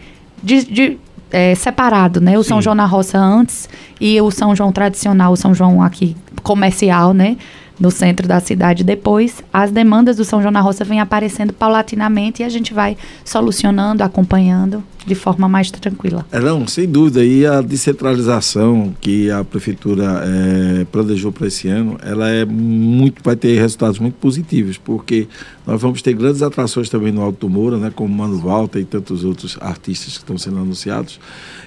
[0.42, 0.98] de, de
[1.32, 2.38] é, separado, né?
[2.38, 2.50] O Sim.
[2.50, 3.70] São João na roça antes
[4.02, 7.38] e o São João tradicional, o São João aqui comercial, né?
[7.80, 12.42] No centro da cidade depois, as demandas do São João na Roça vêm aparecendo paulatinamente
[12.42, 16.26] e a gente vai solucionando, acompanhando de forma mais tranquila.
[16.32, 17.24] É, não, sem dúvida.
[17.24, 23.36] E a descentralização que a prefeitura é, planejou para esse ano, ela é muito, vai
[23.36, 25.28] ter resultados muito positivos, porque
[25.66, 29.24] nós vamos ter grandes atrações também no Alto Moura, né, como Mano Valta e tantos
[29.24, 31.20] outros artistas que estão sendo anunciados.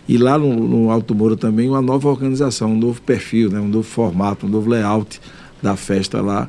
[0.08, 3.68] E lá no, no Alto Moura também uma nova organização, um novo perfil, né, um
[3.68, 5.20] novo formato, um novo layout
[5.62, 6.48] da festa lá,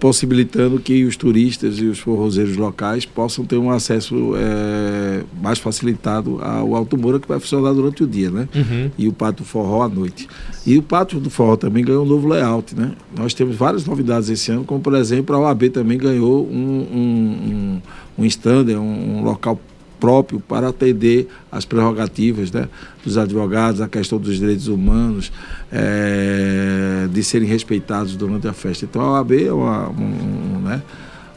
[0.00, 6.40] possibilitando que os turistas e os forrozeiros locais possam ter um acesso é, mais facilitado
[6.42, 8.48] ao Alto Moura, que vai funcionar durante o dia, né?
[8.54, 8.90] Uhum.
[8.98, 10.28] E o Pátio do Forró à noite.
[10.66, 12.92] E o Pátio do Forró também ganhou um novo layout, né?
[13.16, 17.80] Nós temos várias novidades esse ano, como por exemplo a OAB também ganhou um, um,
[18.18, 19.60] um, um stand, um, um local
[19.98, 22.68] próprio para atender as prerrogativas né,
[23.04, 25.32] dos advogados, a questão dos direitos humanos,
[25.72, 28.84] é, de serem respeitados durante a festa.
[28.84, 30.82] Então a OAB é uma, um, né,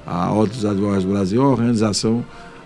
[0.06, 2.26] a Ordem dos Advogados do Brasil é uma organização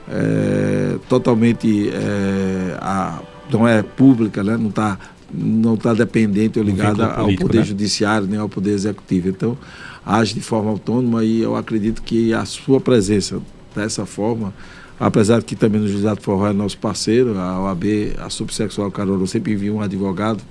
[0.09, 4.97] é, totalmente é, a, não é pública, né, não está
[5.33, 7.63] não está dependente ou ligada ao Poder né?
[7.65, 9.27] Judiciário nem ao Poder Executivo.
[9.27, 9.57] Então,
[10.05, 13.41] age de forma autônoma e eu acredito que a sua presença
[13.75, 14.53] dessa forma
[14.99, 17.83] apesar de que também no Juizado Forró é nosso parceiro, a OAB,
[18.17, 20.41] a Subsexual Caruaru sempre envia um advogado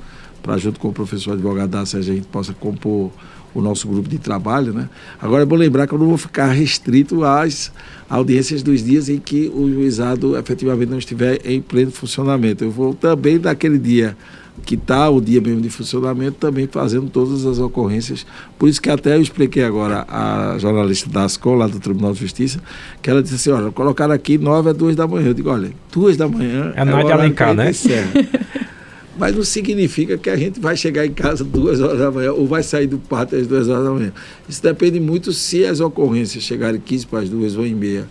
[0.43, 3.11] para junto com o professor advogado da a gente possa compor
[3.55, 4.89] o nosso grupo de trabalho, né?
[5.23, 7.73] Agora é bom lembrar que eu não vou ficar restrito às
[8.11, 12.65] audiências dos dias em que o juizado efetivamente não estiver em pleno funcionamento.
[12.65, 14.17] Eu vou também daquele dia
[14.63, 18.25] que está o dia mesmo de funcionamento, também fazendo todas as ocorrências.
[18.59, 22.21] Por isso que até eu expliquei agora a jornalista da ASCOL, lá do Tribunal de
[22.21, 22.61] Justiça,
[23.03, 25.29] que ela disse assim, olha, colocaram aqui nove a duas da manhã.
[25.29, 26.73] Eu digo, olha, duas da manhã...
[26.77, 27.73] É a noite de Alencar, né?
[29.17, 32.47] Mas não significa que a gente vai chegar em casa duas horas da manhã ou
[32.47, 34.13] vai sair do pátio às duas horas da manhã.
[34.49, 38.09] Isso depende muito se as ocorrências chegarem 15 para as duas ou em meia,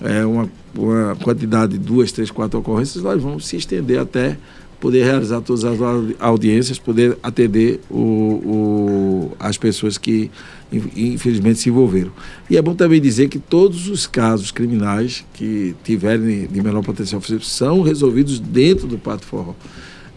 [0.00, 4.36] é uma, uma quantidade de duas, três, quatro ocorrências, nós vamos se estender até
[4.84, 5.78] poder realizar todas as
[6.20, 10.30] audiências, poder atender o, o, as pessoas que
[10.70, 12.12] infelizmente se envolveram.
[12.50, 17.22] E é bom também dizer que todos os casos criminais que tiverem de menor potencial
[17.40, 19.54] são resolvidos dentro do Pato Forró.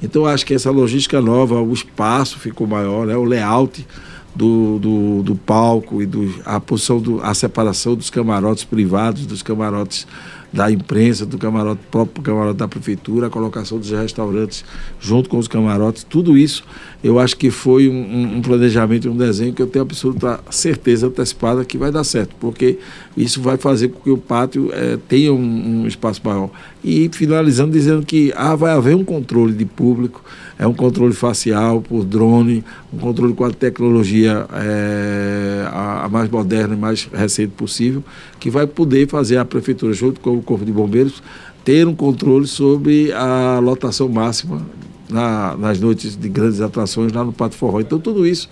[0.04, 3.16] Então acho que essa logística nova, o espaço ficou maior, né?
[3.16, 3.88] o layout
[4.36, 9.42] do, do, do palco e do, a posição, do, a separação dos camarotes privados, dos
[9.42, 10.06] camarotes
[10.52, 14.64] da imprensa, do camarote próprio camarote da prefeitura, a colocação dos restaurantes
[15.00, 16.64] junto com os camarotes, tudo isso
[17.04, 21.64] eu acho que foi um, um planejamento, um desenho que eu tenho absoluta certeza antecipada
[21.64, 22.80] que vai dar certo, porque
[23.16, 26.50] isso vai fazer com que o pátio é, tenha um, um espaço maior.
[26.84, 30.24] E finalizando dizendo que ah, vai haver um controle de público,
[30.60, 36.30] é um controle facial por drone, um controle com a tecnologia é, a, a, mais
[36.30, 38.04] moderna e mais recente possível,
[38.40, 41.22] que vai poder fazer a prefeitura, junto com o Corpo de Bombeiros,
[41.64, 44.62] ter um controle sobre a lotação máxima
[45.10, 47.80] na, nas noites de grandes atrações lá no Pato Forró.
[47.80, 48.50] Então, tudo isso,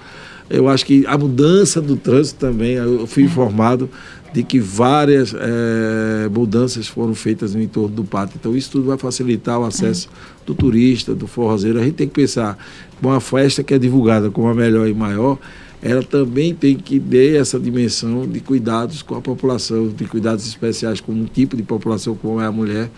[0.50, 3.90] eu acho que a mudança do trânsito também, eu fui informado
[4.36, 8.36] de que várias é, mudanças foram feitas no entorno do pátio.
[8.38, 10.10] Então, isso tudo vai facilitar o acesso
[10.46, 11.80] do turista, do forrozeiro.
[11.80, 12.58] A gente tem que pensar,
[13.02, 15.40] uma festa que é divulgada como a melhor e maior,
[15.82, 21.00] ela também tem que ter essa dimensão de cuidados com a população, de cuidados especiais
[21.00, 22.90] com um tipo de população como é a mulher,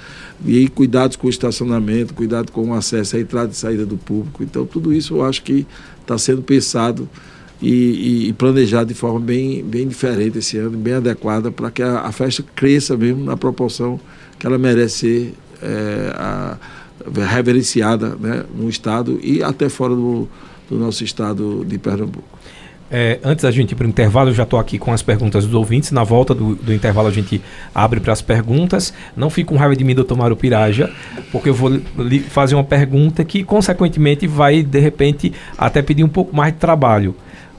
[0.45, 4.41] e cuidados com o estacionamento, cuidado com o acesso à entrada e saída do público.
[4.41, 5.67] Então, tudo isso eu acho que
[6.01, 7.07] está sendo pensado
[7.61, 12.01] e, e, planejar de forma bem, bem diferente esse ano, bem adequada, para que a,
[12.01, 13.99] a, festa cresça mesmo na proporção
[14.37, 16.57] que ela merece ser é, a,
[17.27, 20.27] reverenciada né, no Estado e até fora do,
[20.69, 22.37] do nosso Estado de Pernambuco.
[22.89, 25.45] É, antes da gente ir para o intervalo, eu já estou aqui com as perguntas
[25.45, 25.91] dos ouvintes.
[25.91, 27.41] Na volta do, do intervalo, a gente
[27.75, 28.93] abre para as perguntas.
[29.15, 30.89] Não fique com raiva de mim, doutor Mário Piraja,
[31.31, 36.09] porque eu vou lhe fazer uma pergunta que, consequentemente, vai, de repente, até pedir um
[36.09, 37.13] pouco mais de trabalho.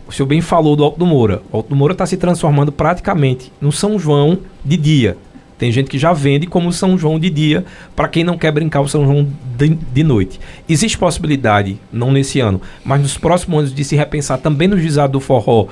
[0.08, 1.42] O senhor bem falou do Alto do Moura.
[1.52, 5.18] O Alto do Moura está se transformando praticamente no São João de dia.
[5.58, 8.80] Tem gente que já vende como São João de dia, para quem não quer brincar
[8.80, 10.40] o São João de, de, noite.
[10.66, 15.14] Existe possibilidade, não nesse ano, mas nos próximos anos, de se repensar também no juizado
[15.14, 15.66] do forró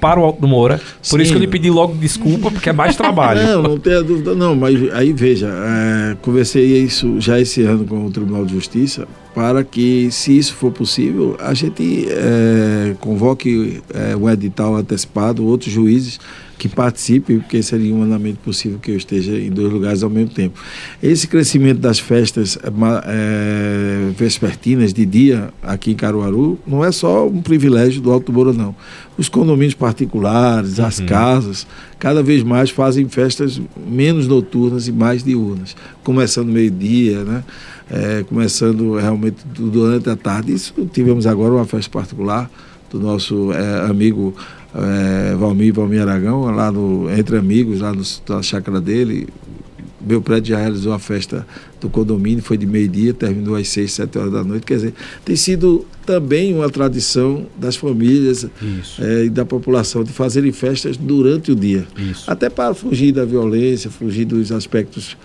[0.00, 0.78] para o Alto do Moura.
[0.78, 1.22] Por Sim.
[1.22, 3.42] isso que eu lhe pedi logo desculpa, porque é mais trabalho.
[3.42, 4.54] não, não tenha dúvida, não.
[4.54, 9.62] Mas aí veja, é, conversei isso já esse ano com o Tribunal de Justiça para
[9.62, 16.18] que, se isso for possível, a gente é, convoque é, um edital antecipado, outros juízes
[16.58, 20.30] que participe, porque seria um andamento possível que eu esteja em dois lugares ao mesmo
[20.30, 20.58] tempo.
[21.00, 22.58] Esse crescimento das festas
[23.06, 28.52] é, vespertinas de dia aqui em Caruaru não é só um privilégio do Alto Moura,
[28.52, 28.74] não.
[29.16, 31.06] Os condomínios particulares, as uhum.
[31.06, 31.66] casas,
[31.98, 37.44] cada vez mais fazem festas menos noturnas e mais diurnas, começando meio-dia, né?
[37.90, 40.52] É, começando realmente durante a tarde.
[40.52, 42.50] Isso tivemos agora uma festa particular
[42.90, 44.34] do nosso é, amigo
[44.74, 49.28] é, Valmir Valmir Aragão, lá no, entre amigos, lá no, na chácara dele.
[50.00, 51.46] Meu prédio já realizou a festa
[51.80, 54.64] do condomínio, foi de meio-dia, terminou às seis, sete horas da noite.
[54.64, 58.46] Quer dizer, tem sido também uma tradição das famílias
[58.98, 61.86] é, e da população de fazerem festas durante o dia.
[61.98, 62.30] Isso.
[62.30, 65.16] Até para fugir da violência, fugir dos aspectos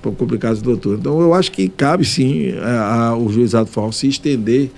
[0.00, 0.98] complicados do doutor.
[0.98, 4.70] Então, eu acho que cabe sim a, a, o juizado formal se estender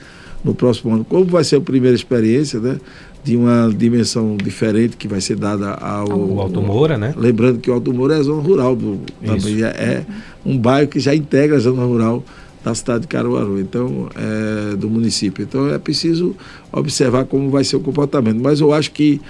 [0.42, 1.05] no próximo ano.
[1.05, 2.79] Como vai ser a primeira experiência, né?
[3.25, 7.15] De uma dimensão diferente que vai ser dada ao, o Alto Moura, né?
[7.17, 9.65] Lembrando que o Alto Moura é a zona rural do, também.
[9.65, 10.07] É, é,
[10.45, 12.23] um bairro que já integra a zona rural
[12.63, 15.43] da cidade de Caruaru, então, é, do município.
[15.43, 16.37] Então é preciso
[16.71, 18.41] observar como vai ser o comportamento.
[18.43, 19.23] Mas eu acho que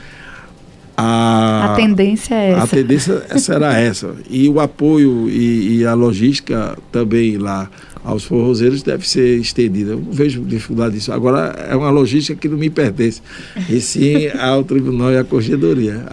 [0.96, 2.62] a, a tendência é essa.
[2.62, 4.14] A tendência será essa.
[4.28, 7.70] E o apoio e, e a logística também lá
[8.04, 9.92] aos forrozeiros deve ser estendida.
[9.92, 11.10] Eu não vejo dificuldade disso.
[11.10, 13.22] Agora, é uma logística que não me pertence,
[13.68, 16.04] e sim ao tribunal e à corregedoria.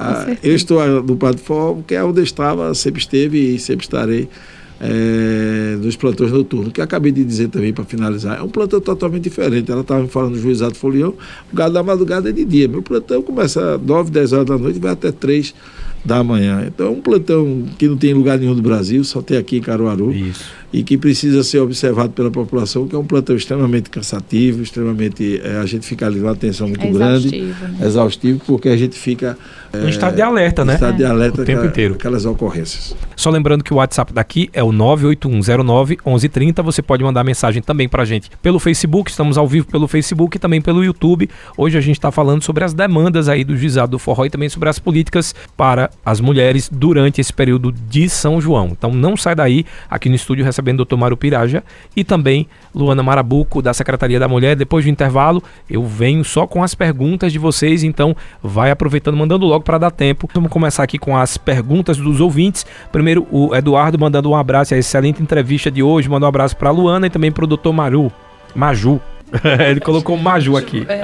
[0.41, 4.29] eu estou no Padre Forro, que é onde eu estava, sempre esteve e sempre estarei
[4.79, 8.39] é, nos plantões noturnos, que acabei de dizer também para finalizar.
[8.39, 9.71] É um plantão totalmente diferente.
[9.71, 11.13] Ela estava me falando do juizado Folião,
[11.51, 12.67] o gado da madrugada é de dia.
[12.67, 15.53] Meu plantão começa às 9, 10 horas da noite e vai até 3
[16.03, 16.63] da manhã.
[16.65, 19.61] Então é um plantão que não tem lugar nenhum do Brasil, só tem aqui em
[19.61, 20.11] Caruaru.
[20.11, 25.41] Isso e que precisa ser observado pela população, que é um plantão extremamente cansativo, extremamente.
[25.43, 27.77] É, a gente fica ali numa atenção muito é grande, né?
[27.81, 29.37] exaustivo, porque a gente fica.
[29.73, 30.75] É, estado de alerta, né?
[30.75, 31.95] estado de alerta o tempo inteiro.
[31.95, 32.95] Aquelas ocorrências.
[33.15, 36.63] Só lembrando que o WhatsApp daqui é o 981091130.
[36.63, 40.39] Você pode mandar mensagem também pra gente pelo Facebook, estamos ao vivo pelo Facebook e
[40.39, 41.29] também pelo YouTube.
[41.57, 44.49] Hoje a gente está falando sobre as demandas aí do juizado do forró e também
[44.49, 48.69] sobre as políticas para as mulheres durante esse período de São João.
[48.71, 50.95] Então não sai daí, aqui no estúdio recebe recebendo o Dr.
[50.95, 51.63] Mário Piraja
[51.95, 54.55] e também Luana Marabuco, da Secretaria da Mulher.
[54.55, 59.45] Depois do intervalo, eu venho só com as perguntas de vocês, então vai aproveitando, mandando
[59.45, 60.29] logo para dar tempo.
[60.33, 62.65] Vamos começar aqui com as perguntas dos ouvintes.
[62.91, 66.07] Primeiro, o Eduardo mandando um abraço, a excelente entrevista de hoje.
[66.07, 67.71] Manda um abraço para Luana e também para o Dr.
[67.71, 68.11] Maru.
[68.55, 69.01] Maju,
[69.69, 70.85] Ele colocou Maju aqui.
[70.87, 71.01] É.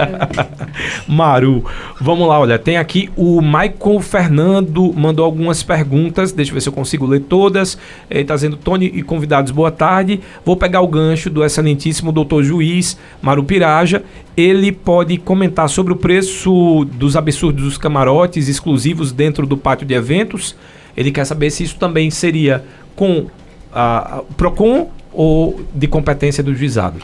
[1.07, 1.63] Maru.
[1.99, 2.59] Vamos lá, olha.
[2.59, 6.31] Tem aqui o Michael Fernando mandou algumas perguntas.
[6.31, 7.77] Deixa eu ver se eu consigo ler todas.
[8.09, 10.19] Ele está dizendo, Tony e convidados, boa tarde.
[10.45, 14.03] Vou pegar o gancho do excelentíssimo doutor juiz Maru Piraja.
[14.35, 19.93] Ele pode comentar sobre o preço dos absurdos dos camarotes exclusivos dentro do pátio de
[19.93, 20.55] eventos.
[20.95, 22.63] Ele quer saber se isso também seria
[22.95, 23.27] com
[23.73, 26.99] a, a PROCON ou de competência do juizado.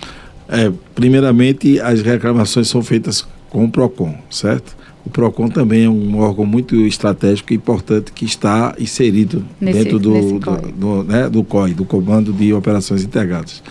[0.48, 4.76] É, primeiramente, as reclamações são feitas com o PROCON, certo?
[5.06, 10.00] O PROCON também é um órgão muito estratégico e importante que está inserido nesse, dentro
[10.00, 13.62] do, do, do, né, do COI, do Comando de Operações Integradas.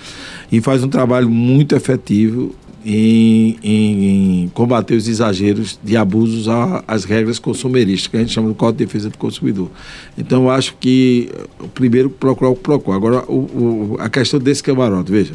[0.50, 2.54] E faz um trabalho muito efetivo
[2.84, 6.48] em, em, em, combater os exageros de abusos
[6.86, 9.70] às regras consumeristas, que a gente chama do Código de Defesa do Consumidor.
[10.18, 11.30] Então, eu acho que,
[11.74, 12.92] primeiro, procurar o PROCON.
[12.92, 15.34] Agora, o, o, a questão desse camarote, veja.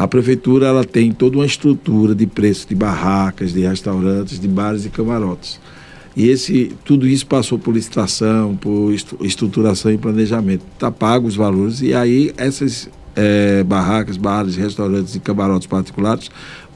[0.00, 4.86] A prefeitura ela tem toda uma estrutura de preço de barracas, de restaurantes, de bares
[4.86, 5.60] e camarotes.
[6.16, 10.64] E esse, tudo isso passou por licitação, por estruturação e planejamento.
[10.72, 16.30] Está pago os valores e aí essas é, barracas, bares, restaurantes e camarotes particulares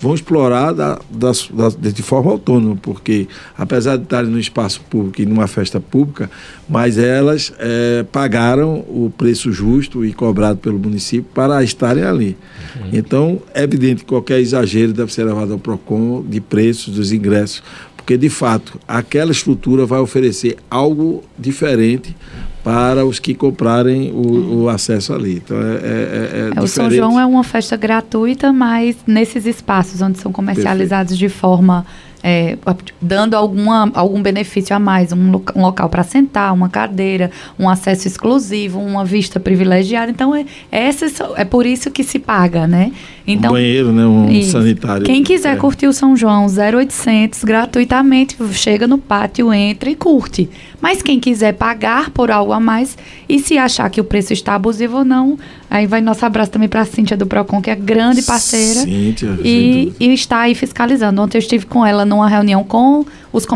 [0.05, 5.23] vão explorar da, da, da, de forma autônoma, porque apesar de estarem no espaço público
[5.23, 6.31] e numa festa pública,
[6.69, 12.37] mas elas é, pagaram o preço justo e cobrado pelo município para estarem ali.
[12.77, 12.91] Uhum.
[12.93, 17.63] Então, é evidente que qualquer exagero deve ser levado ao PROCON de preços dos ingressos,
[18.05, 22.15] porque de fato aquela estrutura vai oferecer algo diferente
[22.63, 25.37] para os que comprarem o, o acesso ali.
[25.43, 30.03] Então é, é, é, é O São João é uma festa gratuita, mas nesses espaços
[30.03, 31.33] onde são comercializados Perfeito.
[31.33, 31.87] de forma
[32.27, 32.57] é,
[33.03, 38.09] dando alguma, algum benefício a mais, um, um local para sentar, uma cadeira, um acesso
[38.09, 40.11] exclusivo, uma vista privilegiada.
[40.11, 40.89] Então, é, é,
[41.37, 42.93] é por isso que se paga, né?
[43.27, 44.05] Então, um banheiro, né?
[44.05, 44.51] Um isso.
[44.51, 45.07] sanitário.
[45.07, 45.57] Quem quiser é.
[45.57, 50.51] curtir o São João 0800 gratuitamente, chega no pátio, entra e curte.
[50.81, 54.55] Mas quem quiser pagar por algo a mais e se achar que o preço está
[54.55, 55.39] abusivo ou não,
[55.71, 58.81] aí vai nosso abraço também para a Cíntia do Procon, que é grande parceira.
[58.81, 61.23] Cíntia, e, e está aí fiscalizando.
[61.23, 63.47] Ontem eu estive com ela numa reunião com os,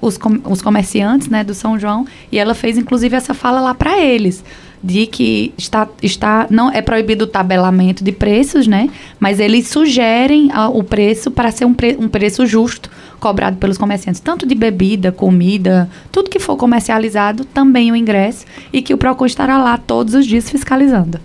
[0.00, 3.74] os, com, os comerciantes né, do São João e ela fez inclusive essa fala lá
[3.74, 4.44] para eles
[4.82, 8.88] de que está, está não é proibido o tabelamento de preços, né?
[9.18, 13.76] Mas eles sugerem a, o preço para ser um, pre, um preço justo cobrado pelos
[13.76, 18.98] comerciantes, tanto de bebida, comida, tudo que for comercializado, também o ingresso e que o
[18.98, 21.20] Procon estará lá todos os dias fiscalizando.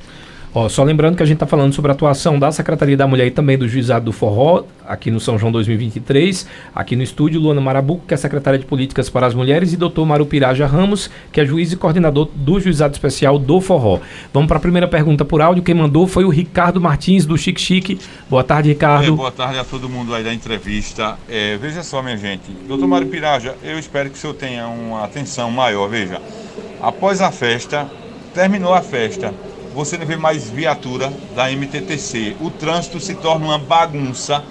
[0.57, 3.27] Ó, só lembrando que a gente está falando sobre a atuação da Secretaria da Mulher
[3.27, 7.59] e também do Juizado do Forró, aqui no São João 2023, aqui no estúdio, Luana
[7.59, 11.41] Marabuco, que é secretária de Políticas para as Mulheres, e doutor Maru Piraja Ramos, que
[11.41, 13.99] é juiz e coordenador do Juizado Especial do Forró.
[14.33, 15.61] Vamos para a primeira pergunta por áudio.
[15.61, 17.99] Quem mandou foi o Ricardo Martins, do Chique Chique.
[18.29, 19.07] Boa tarde, Ricardo.
[19.07, 21.17] É, boa tarde a todo mundo aí da entrevista.
[21.27, 22.49] É, veja só, minha gente.
[22.65, 25.89] Doutor Mário Piraja, eu espero que o senhor tenha uma atenção maior.
[25.89, 26.21] Veja,
[26.81, 27.91] após a festa,
[28.33, 29.33] terminou a festa
[29.75, 32.37] você não vê mais viatura da MTTC.
[32.39, 34.41] O trânsito se torna uma bagunça.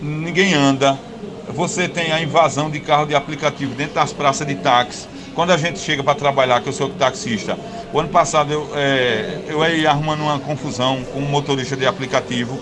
[0.00, 0.98] Ninguém anda.
[1.50, 5.06] Você tem a invasão de carro de aplicativo dentro das praças de táxi.
[5.34, 7.58] Quando a gente chega para trabalhar, que eu sou taxista,
[7.92, 12.58] o ano passado eu, é, eu ia arrumando uma confusão com um motorista de aplicativo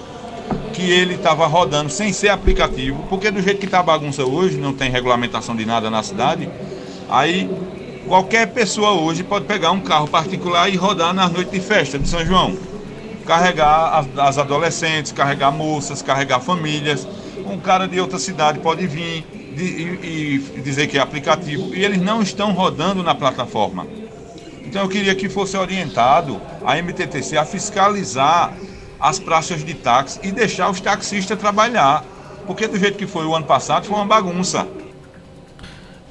[0.73, 4.57] que ele estava rodando sem ser aplicativo, porque do jeito que está a bagunça hoje,
[4.57, 6.51] não tem regulamentação de nada na cidade,
[7.09, 7.49] aí
[8.07, 12.07] Qualquer pessoa hoje pode pegar um carro particular e rodar nas noites de festa de
[12.07, 12.57] São João.
[13.27, 17.09] Carregar as, adolescentes, carregar moças, carregar famílias.
[17.47, 19.25] Um cara de outra cidade pode vir
[19.57, 23.87] e, e dizer que é aplicativo e eles não estão rodando na plataforma.
[24.63, 28.53] Então eu queria que fosse orientado a MTTC a fiscalizar
[29.01, 32.05] as praças de táxi e deixar os taxistas trabalhar.
[32.47, 34.69] Porque do jeito que foi o ano passado foi uma bagunça.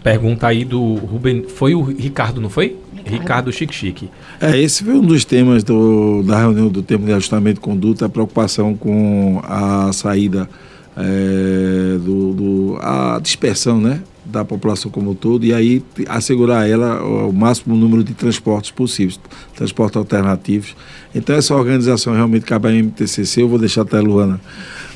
[0.03, 1.45] Pergunta aí do Ruben.
[1.47, 2.77] Foi o Ricardo, não foi?
[2.93, 4.09] Ricardo, Ricardo Chique Chique.
[4.39, 8.05] É, esse foi um dos temas do, da reunião do tema de ajustamento de conduta,
[8.05, 10.49] a preocupação com a saída,
[10.95, 14.01] é, do, do, a dispersão, né?
[14.25, 19.19] da população como um todo e aí assegurar ela o máximo número de transportes possíveis,
[19.55, 20.75] transportes alternativos.
[21.13, 24.39] Então essa organização realmente cabe à MTCC, eu vou deixar até a Luana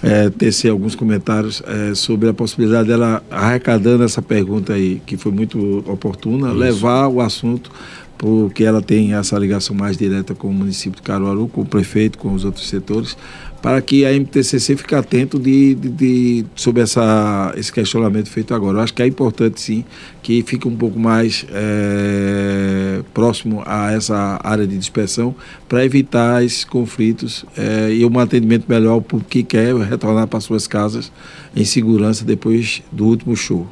[0.03, 5.31] é, tecer alguns comentários é, sobre a possibilidade dela, arrecadando essa pergunta aí, que foi
[5.31, 6.57] muito oportuna, Isso.
[6.57, 7.71] levar o assunto
[8.17, 12.17] porque ela tem essa ligação mais direta com o município de Caruaru, com o prefeito,
[12.17, 13.15] com os outros setores,
[13.62, 18.77] para que a MTCC fique atento de, de, de, sobre essa, esse questionamento feito agora.
[18.77, 19.84] Eu acho que é importante, sim,
[20.21, 25.36] que fique um pouco mais é, próximo a essa área de dispersão
[25.67, 30.39] para evitar esses conflitos é, e um atendimento melhor ao público que quer retornar para
[30.39, 31.12] suas casas
[31.56, 33.67] em segurança depois do último show.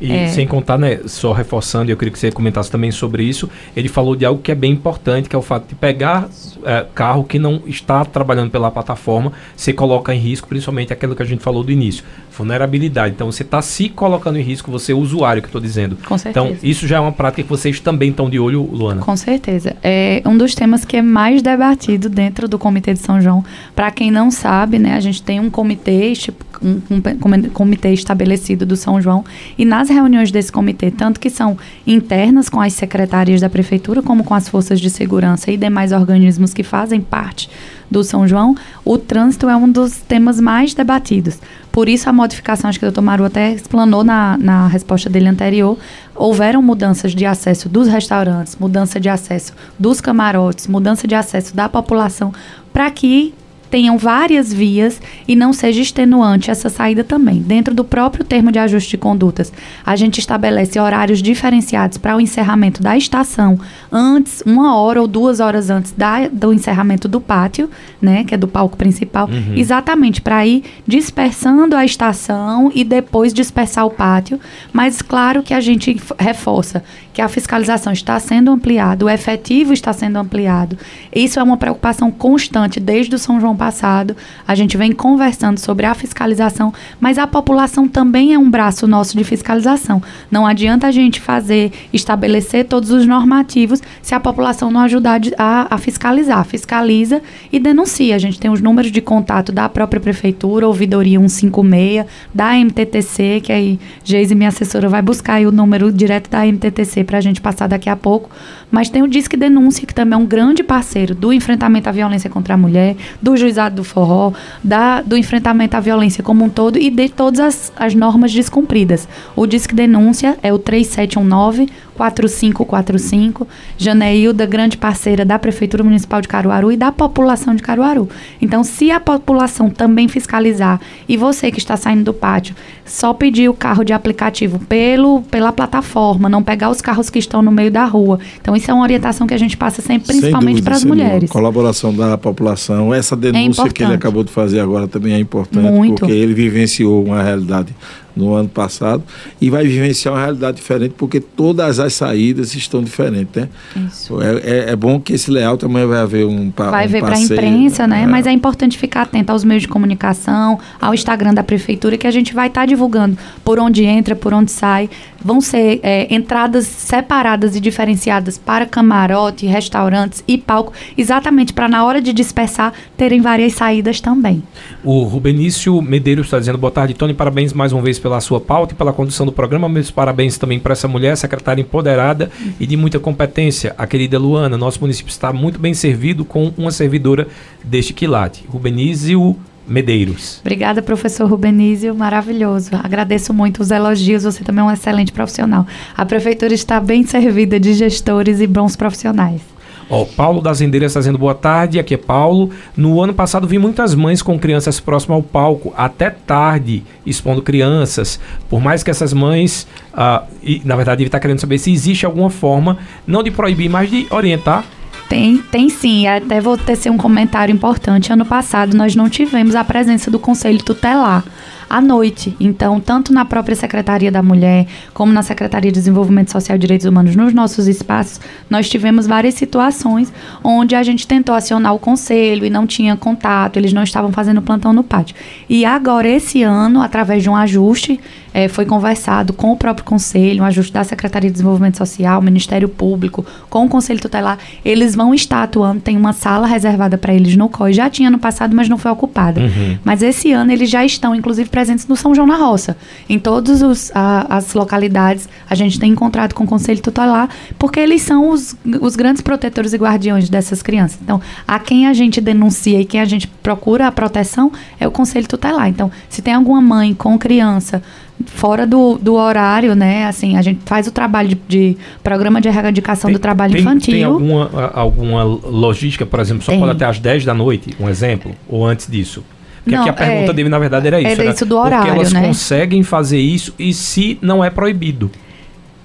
[0.00, 0.28] E é.
[0.28, 4.16] sem contar, né, só reforçando, eu queria que você comentasse também sobre isso, ele falou
[4.16, 6.28] de algo que é bem importante, que é o fato de pegar
[6.64, 11.22] é, carro que não está trabalhando pela plataforma, você coloca em risco, principalmente aquilo que
[11.22, 12.02] a gente falou do início,
[12.36, 13.14] vulnerabilidade.
[13.14, 15.98] Então você está se colocando em risco, você é usuário que estou dizendo.
[16.06, 16.46] Com certeza.
[16.46, 19.02] Então isso já é uma prática que vocês também estão de olho, Luana.
[19.02, 19.76] Com certeza.
[19.82, 23.44] É um dos temas que é mais debatido dentro do Comitê de São João.
[23.74, 28.66] Para quem não sabe, né, a gente tem um comitê, tipo, um, um comitê estabelecido
[28.66, 29.24] do São João
[29.56, 34.24] e nas reuniões desse comitê, tanto que são internas com as secretarias da prefeitura, como
[34.24, 37.48] com as forças de segurança e demais organismos que fazem parte
[37.90, 41.38] do São João, o trânsito é um dos temas mais debatidos.
[41.72, 45.28] Por isso, a modificação, acho que o doutor Maru até explanou na, na resposta dele
[45.28, 45.76] anterior,
[46.14, 51.68] houveram mudanças de acesso dos restaurantes, mudança de acesso dos camarotes, mudança de acesso da
[51.68, 52.32] população,
[52.72, 53.34] para que
[53.70, 57.40] tenham várias vias e não seja extenuante essa saída também.
[57.40, 59.52] Dentro do próprio termo de ajuste de condutas,
[59.86, 63.58] a gente estabelece horários diferenciados para o encerramento da estação,
[63.90, 67.70] antes, uma hora ou duas horas antes da, do encerramento do pátio,
[68.02, 69.54] né, que é do palco principal, uhum.
[69.54, 74.40] exatamente para ir dispersando a estação e depois dispersar o pátio.
[74.72, 79.92] Mas claro que a gente reforça que a fiscalização está sendo ampliada, o efetivo está
[79.92, 80.78] sendo ampliado.
[81.14, 84.16] Isso é uma preocupação constante desde o São João passado.
[84.48, 89.14] A gente vem conversando sobre a fiscalização, mas a população também é um braço nosso
[89.18, 90.02] de fiscalização.
[90.30, 95.74] Não adianta a gente fazer, estabelecer todos os normativos se a população não ajudar a,
[95.74, 96.42] a fiscalizar.
[96.46, 97.20] Fiscaliza
[97.52, 98.16] e denuncia.
[98.16, 103.52] A gente tem os números de contato da própria prefeitura, ouvidoria 156, da MTTC, que
[103.52, 107.66] aí Geise, minha assessora, vai buscar o número direto da MTTC para a gente passar
[107.66, 108.30] daqui a pouco.
[108.70, 112.30] Mas tem o Disque Denúncia, que também é um grande parceiro do enfrentamento à violência
[112.30, 116.78] contra a mulher, do juizado do forró, da, do enfrentamento à violência como um todo
[116.78, 119.08] e de todas as, as normas descumpridas.
[119.34, 121.68] O Disque Denúncia é o 3719
[122.00, 123.46] 4545.
[123.76, 128.08] Janeilda, grande parceira da Prefeitura Municipal de Caruaru e da população de Caruaru.
[128.40, 132.54] Então, se a população também fiscalizar e você que está saindo do pátio,
[132.86, 137.42] só pedir o carro de aplicativo pelo, pela plataforma, não pegar os carros que estão
[137.42, 138.18] no meio da rua.
[138.40, 141.28] Então, isso é uma orientação que a gente passa sempre, principalmente para as mulheres.
[141.28, 142.94] Colaboração da população.
[142.94, 146.00] Essa denúncia é que ele acabou de fazer agora também é importante, Muito.
[146.00, 147.74] porque ele vivenciou uma realidade
[148.16, 149.02] no ano passado
[149.40, 153.48] e vai vivenciar uma realidade diferente porque todas as saídas estão diferentes, né?
[153.86, 154.20] Isso.
[154.20, 157.16] É, é, é bom que esse layout também vai haver um Vai um ver para
[157.16, 158.02] a imprensa, né?
[158.02, 158.06] É.
[158.06, 162.10] Mas é importante ficar atento aos meios de comunicação, ao Instagram da prefeitura que a
[162.10, 164.88] gente vai estar tá divulgando por onde entra, por onde sai.
[165.22, 171.84] Vão ser é, entradas separadas e diferenciadas para camarote, restaurantes e palco, exatamente para na
[171.84, 174.42] hora de dispersar terem várias saídas também.
[174.82, 178.74] O Rubenício Medeiros está dizendo boa tarde, Tony, parabéns mais uma vez pela sua pauta
[178.74, 179.68] e pela condução do programa.
[179.68, 184.56] Meus parabéns também para essa mulher, secretária empoderada e de muita competência, a querida Luana.
[184.56, 187.28] Nosso município está muito bem servido com uma servidora
[187.62, 188.44] deste quilate.
[188.48, 189.36] Rubenício
[189.70, 190.40] Medeiros.
[190.40, 192.70] Obrigada, professor Rubenísio, maravilhoso.
[192.82, 195.66] Agradeço muito os elogios, você também é um excelente profissional.
[195.96, 199.40] A prefeitura está bem servida de gestores e bons profissionais.
[199.88, 202.50] Ó, Paulo das Rendeiras fazendo boa tarde, aqui é Paulo.
[202.76, 208.20] No ano passado vi muitas mães com crianças próximas ao palco, até tarde, expondo crianças.
[208.48, 212.06] Por mais que essas mães, uh, e, na verdade, ele está querendo saber se existe
[212.06, 214.64] alguma forma, não de proibir, mas de orientar
[215.10, 216.06] tem, tem sim.
[216.06, 218.12] Até vou tecer um comentário importante.
[218.12, 221.24] Ano passado nós não tivemos a presença do Conselho Tutelar
[221.70, 222.36] à noite.
[222.40, 226.84] Então, tanto na própria Secretaria da Mulher, como na Secretaria de Desenvolvimento Social e Direitos
[226.84, 230.12] Humanos, nos nossos espaços, nós tivemos várias situações
[230.42, 234.42] onde a gente tentou acionar o conselho e não tinha contato, eles não estavam fazendo
[234.42, 235.14] plantão no pátio.
[235.48, 238.00] E agora, esse ano, através de um ajuste,
[238.32, 242.68] é, foi conversado com o próprio conselho, um ajuste da Secretaria de Desenvolvimento Social, Ministério
[242.68, 247.36] Público, com o Conselho Tutelar, eles vão estar atuando, tem uma sala reservada para eles
[247.36, 249.40] no COI, já tinha no passado, mas não foi ocupada.
[249.40, 249.78] Uhum.
[249.84, 252.74] Mas esse ano eles já estão, inclusive, presentes no São João na Roça.
[253.06, 258.30] Em todas as localidades, a gente tem encontrado com o Conselho Tutelar, porque eles são
[258.30, 260.98] os, os grandes protetores e guardiões dessas crianças.
[261.02, 264.90] Então, a quem a gente denuncia e quem a gente procura a proteção é o
[264.90, 265.68] Conselho Tutelar.
[265.68, 267.82] Então, se tem alguma mãe com criança
[268.24, 270.06] fora do, do horário, né?
[270.06, 273.60] Assim, a gente faz o trabalho de, de programa de erradicação tem, do trabalho tem,
[273.60, 273.94] infantil.
[273.94, 276.60] Tem alguma, alguma logística, por exemplo, só tem.
[276.60, 279.22] pode até às 10 da noite, um exemplo, ou antes disso?
[279.62, 281.20] Porque não, aqui a pergunta é, dele, na verdade, era isso.
[281.20, 282.26] Era isso do horário, Porque elas né?
[282.26, 285.10] conseguem fazer isso e se não é proibido.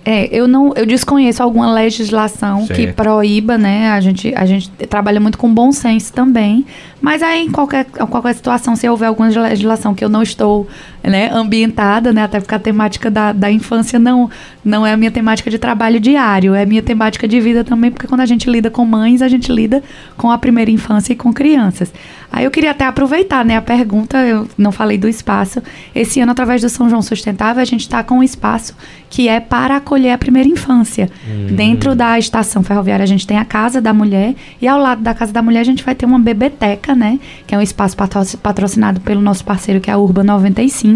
[0.07, 2.79] É, eu não, eu desconheço alguma legislação certo.
[2.79, 3.89] que proíba, né?
[3.89, 6.63] A gente, a gente trabalha muito com bom senso também,
[7.01, 10.67] mas aí em qualquer, qualquer situação, se houver alguma legislação que eu não estou
[11.05, 12.23] né, ambientada, né?
[12.23, 14.29] Até porque a temática da, da infância não,
[14.63, 17.91] não é a minha temática de trabalho diário, é a minha temática de vida também,
[17.91, 19.83] porque quando a gente lida com mães, a gente lida
[20.17, 21.93] com a primeira infância e com crianças.
[22.31, 25.61] Aí eu queria até aproveitar, né, a pergunta, eu não falei do espaço.
[25.93, 28.75] Esse ano, através do São João Sustentável, a gente está com um espaço
[29.09, 31.09] que é para acolher a primeira infância.
[31.25, 31.55] Hum.
[31.55, 35.13] Dentro da estação ferroviária, a gente tem a Casa da Mulher, e ao lado da
[35.13, 37.95] Casa da Mulher, a gente vai ter uma bebeteca, né, que é um espaço
[38.41, 40.94] patrocinado pelo nosso parceiro, que é a Urba 95.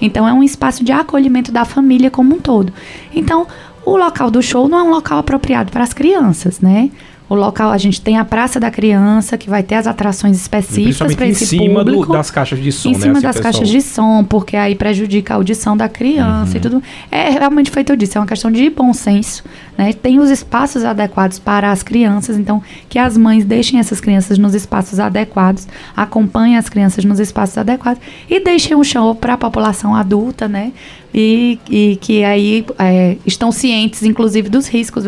[0.00, 2.72] Então, é um espaço de acolhimento da família como um todo.
[3.14, 3.46] Então,
[3.84, 6.90] o local do show não é um local apropriado para as crianças, né?
[7.26, 11.14] O local, a gente tem a Praça da Criança, que vai ter as atrações específicas
[11.14, 12.06] para esse em cima público.
[12.06, 12.98] Do, das caixas de som, Em né?
[12.98, 16.56] cima Assim, das pessoal- caixas de som, porque aí prejudica a audição da criança Uhum.
[16.58, 16.82] e tudo.
[17.10, 19.42] É realmente feito eu disse, é uma questão de bom senso,
[19.76, 19.94] né?
[19.94, 24.54] Tem os espaços adequados para as crianças, então que as mães deixem essas crianças nos
[24.54, 25.66] espaços adequados,
[25.96, 30.72] acompanhem as crianças nos espaços adequados e deixem um show para a população adulta, né?
[31.16, 35.04] E, e que aí é, estão cientes, inclusive, dos riscos.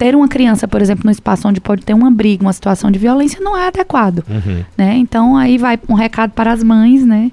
[0.00, 2.98] Ter uma criança, por exemplo, no espaço onde pode ter uma briga, uma situação de
[2.98, 4.64] violência, não é adequado Uhum.
[4.76, 4.96] né?
[4.96, 7.30] Então aí vai um recado para as mães, né?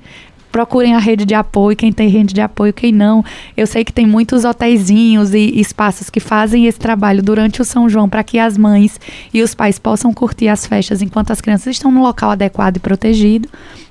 [0.51, 3.23] Procurem a rede de apoio, quem tem rede de apoio, quem não.
[3.55, 7.87] Eu sei que tem muitos hotéisinhos e espaços que fazem esse trabalho durante o São
[7.87, 8.99] João para que as mães
[9.33, 12.79] e os pais possam curtir as festas enquanto as crianças estão no local adequado e
[12.79, 13.47] protegido,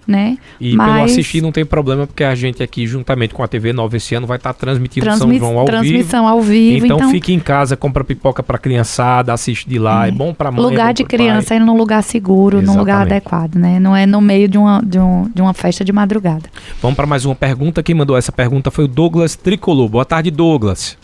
[0.06, 0.38] né?
[0.60, 3.72] E pelo Mas- assistir não tem problema, porque a gente aqui, juntamente com a TV
[3.72, 5.76] Nova esse ano, vai estar transmitindo Transmi- São João ao vivo.
[5.78, 10.06] transmissão ao vivo, Então, então, fique em casa, compra pipoca pra criançada, assiste de lá.
[10.06, 10.60] É, bom pra mãe.
[10.64, 11.56] é lugar bom de criança pai.
[11.56, 13.12] é num lugar seguro, num lugar Exatamente.
[13.12, 13.80] adequado, né?
[13.80, 16.48] Não é no meio de uma, de, um, de uma festa de madrugada.
[16.80, 17.82] Vamos para mais uma pergunta.
[17.82, 19.88] Quem mandou essa pergunta foi o Douglas Tricolor.
[19.88, 20.96] Boa tarde, Douglas.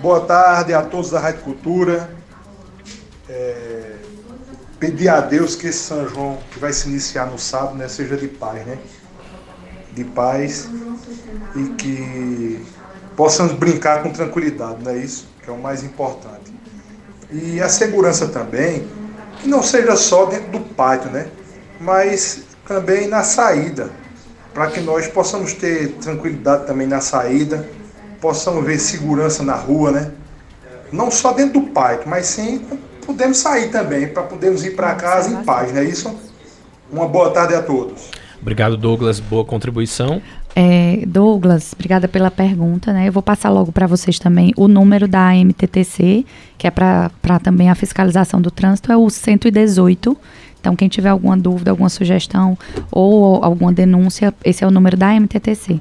[0.00, 2.10] Boa tarde a todos da Rádio Cultura.
[3.28, 3.91] É,
[4.82, 8.16] pedir a Deus que esse São João, que vai se iniciar no sábado, né, seja
[8.16, 8.78] de paz, né?
[9.92, 10.68] De paz
[11.54, 12.66] e que
[13.16, 15.28] possamos brincar com tranquilidade, não é isso?
[15.40, 16.52] Que é o mais importante.
[17.30, 18.88] E a segurança também,
[19.38, 21.28] que não seja só dentro do pátio, né?
[21.80, 23.88] Mas também na saída,
[24.52, 27.68] para que nós possamos ter tranquilidade também na saída,
[28.20, 30.10] possamos ver segurança na rua, né?
[30.90, 32.66] Não só dentro do pátio, mas sim
[33.04, 36.14] podemos sair também, para podermos ir para casa em paz, não é isso?
[36.90, 38.10] Uma boa tarde a todos.
[38.40, 39.20] Obrigado, Douglas.
[39.20, 40.20] Boa contribuição.
[40.54, 43.08] É, Douglas, obrigada pela pergunta, né?
[43.08, 46.26] Eu vou passar logo para vocês também o número da MTTC,
[46.58, 47.10] que é para
[47.42, 50.16] também a fiscalização do trânsito, é o 118.
[50.60, 52.56] Então, quem tiver alguma dúvida, alguma sugestão
[52.90, 55.80] ou alguma denúncia, esse é o número da MTTC.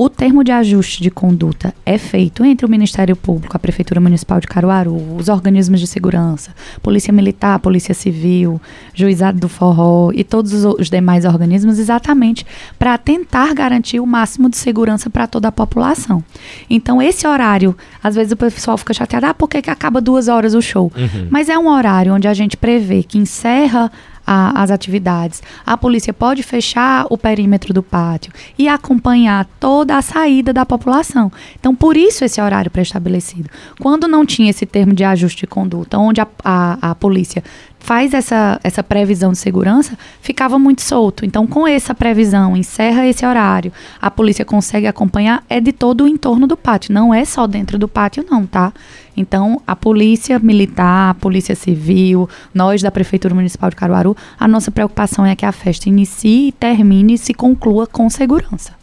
[0.00, 4.38] O termo de ajuste de conduta é feito entre o Ministério Público, a Prefeitura Municipal
[4.38, 8.60] de Caruaru, os organismos de segurança, Polícia Militar, Polícia Civil,
[8.94, 12.46] Juizado do Forró e todos os, os demais organismos, exatamente
[12.78, 16.22] para tentar garantir o máximo de segurança para toda a população.
[16.70, 20.28] Então, esse horário, às vezes o pessoal fica chateado, ah, por que, que acaba duas
[20.28, 20.92] horas o show?
[21.28, 23.90] Mas é um horário onde a gente prevê que encerra
[24.28, 25.42] a- as atividades.
[25.64, 31.32] A polícia pode fechar o perímetro do pátio e acompanhar toda a saída da população.
[31.58, 33.48] Então, por isso esse horário pré-estabelecido.
[33.80, 37.42] Quando não tinha esse termo de ajuste de conduta, onde a, a, a polícia
[37.80, 41.24] faz essa, essa previsão de segurança, ficava muito solto.
[41.24, 43.72] Então, com essa previsão, encerra esse horário,
[44.02, 47.78] a polícia consegue acompanhar, é de todo o entorno do pátio, não é só dentro
[47.78, 48.72] do pátio, não, tá?
[49.18, 54.70] Então, a polícia militar, a polícia civil, nós da Prefeitura Municipal de Caruaru, a nossa
[54.70, 58.78] preocupação é que a festa inicie, termine e se conclua com segurança.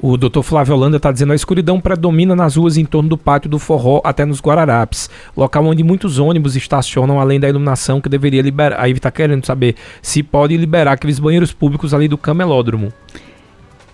[0.00, 3.48] O doutor Flávio Holanda está dizendo a escuridão predomina nas ruas em torno do pátio
[3.48, 8.42] do Forró até nos Guararapes, local onde muitos ônibus estacionam além da iluminação que deveria
[8.42, 8.80] liberar.
[8.80, 12.92] Aí está querendo saber se pode liberar aqueles banheiros públicos ali do camelódromo.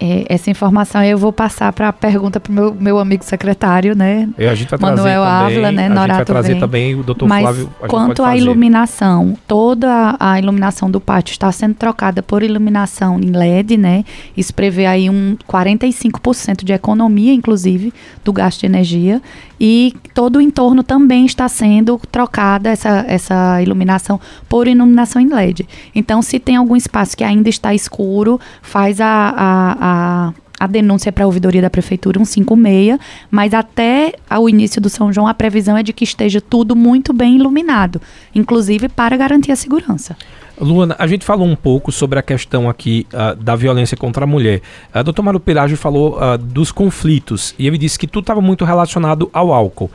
[0.00, 3.96] É, essa informação eu vou passar para a pergunta para o meu, meu amigo secretário,
[3.96, 4.28] né?
[4.38, 6.60] E a gente vai Manuel trazer Ávila, né, a gente vai trazer vem.
[6.60, 7.70] também o doutor Mas Flávio.
[7.82, 13.32] a quanto à iluminação, toda a iluminação do pátio está sendo trocada por iluminação em
[13.32, 14.04] LED, né?
[14.36, 17.92] Isso prevê aí um 45% de economia, inclusive,
[18.24, 19.20] do gasto de energia.
[19.60, 25.68] E todo o entorno também está sendo trocada essa, essa iluminação por iluminação em LED.
[25.94, 31.12] Então, se tem algum espaço que ainda está escuro, faz a, a, a a denúncia
[31.12, 32.98] para a ouvidoria da prefeitura 156,
[33.30, 37.12] mas até ao início do São João a previsão é de que esteja tudo muito
[37.12, 38.02] bem iluminado,
[38.34, 40.16] inclusive para garantir a segurança.
[40.60, 44.26] Luana, a gente falou um pouco sobre a questão aqui ah, da violência contra a
[44.26, 44.60] mulher.
[44.92, 48.64] A doutor Mário Pelagio falou ah, dos conflitos e ele disse que tudo estava muito
[48.64, 49.88] relacionado ao álcool.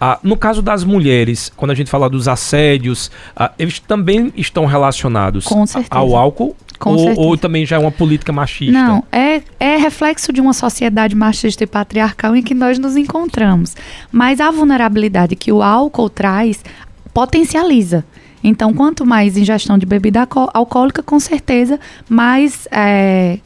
[0.00, 4.64] Ah, no caso das mulheres, quando a gente fala dos assédios, ah, eles também estão
[4.64, 5.88] relacionados Com a- certeza.
[6.00, 6.54] ao álcool?
[6.90, 8.72] Ou, ou também já é uma política machista?
[8.72, 13.74] Não, é, é reflexo de uma sociedade machista e patriarcal em que nós nos encontramos.
[14.12, 16.62] Mas a vulnerabilidade que o álcool traz
[17.12, 18.04] potencializa.
[18.42, 23.38] Então, quanto mais ingestão de bebida alco- alcoólica, com certeza, mais, é,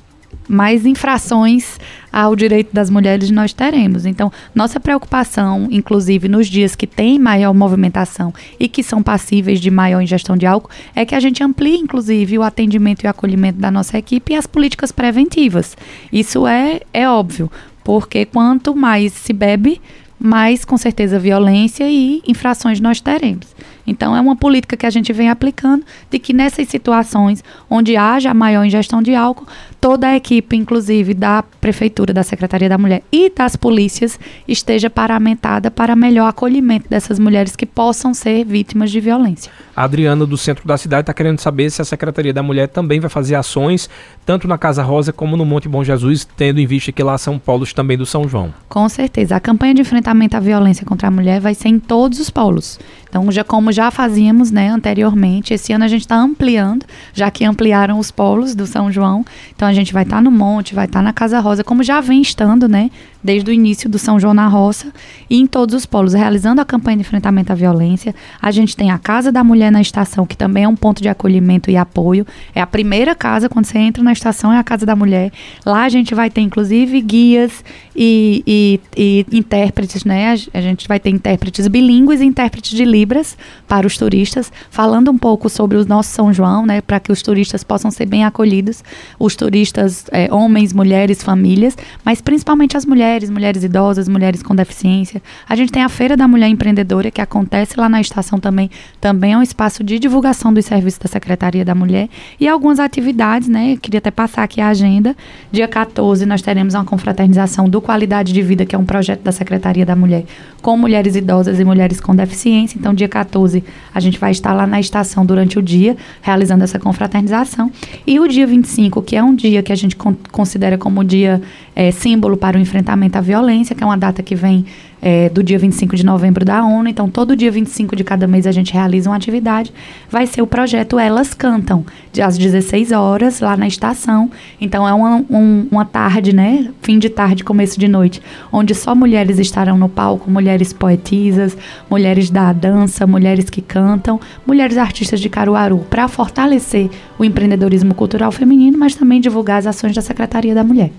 [0.49, 1.79] mais infrações
[2.11, 4.07] ao direito das mulheres nós teremos.
[4.07, 9.71] Então, nossa preocupação, inclusive nos dias que tem maior movimentação e que são passíveis de
[9.71, 13.59] maior ingestão de álcool, é que a gente amplie, inclusive, o atendimento e o acolhimento
[13.59, 15.77] da nossa equipe e as políticas preventivas.
[16.13, 17.51] Isso é, é óbvio,
[17.85, 19.81] porque quanto mais se bebe,
[20.19, 23.47] mais com certeza violência e infrações nós teremos.
[23.89, 28.35] Então, é uma política que a gente vem aplicando de que nessas situações onde haja
[28.35, 29.47] maior ingestão de álcool,
[29.81, 35.71] toda a equipe, inclusive da Prefeitura, da Secretaria da Mulher e das polícias, esteja paramentada
[35.71, 39.51] para melhor acolhimento dessas mulheres que possam ser vítimas de violência.
[39.75, 43.01] A Adriana, do centro da cidade, está querendo saber se a Secretaria da Mulher também
[43.01, 43.89] vai fazer ações,
[44.27, 47.39] tanto na Casa Rosa como no Monte Bom Jesus, tendo em vista que lá são
[47.39, 48.53] polos também do São João.
[48.69, 49.37] Com certeza.
[49.37, 52.79] A campanha de enfrentamento à violência contra a mulher vai ser em todos os polos.
[53.09, 57.45] Então, já como já fazíamos né, anteriormente, esse ano a gente está ampliando, já que
[57.45, 59.25] ampliaram os polos do São João.
[59.55, 61.83] Então, a gente vai estar tá no Monte, vai estar tá na Casa Rosa, como
[61.83, 62.91] já vem estando, né?
[63.23, 64.93] Desde o início do São João na Roça
[65.29, 68.15] e em todos os polos, realizando a campanha de enfrentamento à violência.
[68.41, 71.09] A gente tem a Casa da Mulher na estação, que também é um ponto de
[71.09, 72.27] acolhimento e apoio.
[72.55, 75.33] É a primeira casa, quando você entra na estação, é a Casa da Mulher.
[75.67, 77.65] Lá a gente vai ter, inclusive, guias
[78.01, 80.29] e, e, e intérpretes, né?
[80.29, 83.37] A, a gente vai ter intérpretes bilíngues e intérpretes de Libras
[83.67, 86.81] para os turistas, falando um pouco sobre o nosso São João, né?
[86.81, 88.85] Para que os turistas possam ser bem acolhidos.
[89.19, 95.21] Os turistas, é, homens, mulheres, famílias, mas principalmente as mulheres, mulheres idosas, mulheres com deficiência.
[95.49, 98.71] A gente tem a Feira da Mulher Empreendedora, que acontece lá na estação também.
[99.01, 102.09] Também é um espaço de divulgação dos serviços da Secretaria da Mulher.
[102.39, 103.73] E algumas atividades, né?
[103.73, 105.17] Eu queria até passar aqui a agenda.
[105.51, 109.33] Dia 14, nós teremos uma confraternização do Qualidade de Vida, que é um projeto da
[109.33, 110.27] Secretaria da Mulher,
[110.61, 112.79] com mulheres idosas e mulheres com deficiência.
[112.79, 113.65] Então, dia 14,
[113.95, 117.73] a gente vai estar lá na estação durante o dia, realizando essa confraternização.
[118.07, 121.41] E o dia 25, que é um dia que a gente con considera como dia
[121.79, 124.67] é, símbolo para o enfrentamento à violência, que é uma data que vem
[125.01, 126.89] é, do dia 25 de novembro da ONU.
[126.89, 129.73] Então, todo dia 25 de cada mês a gente realiza uma atividade.
[130.11, 131.87] Vai ser o projeto Elas Cantam,
[132.21, 134.29] às 16 horas, lá na estação.
[134.61, 136.69] Então, é uma, um, uma tarde, né?
[136.83, 138.21] Fim de tarde, começo de noite,
[138.51, 141.57] onde só mulheres estarão no palco, mulheres poetisas,
[141.89, 148.33] mulheres da dança, mulheres que cantam, mulheres artistas de Caruaru, para fortalecer o empreendedorismo cultural
[148.33, 150.91] feminino, mas também divulgar as ações da Secretaria da Mulher.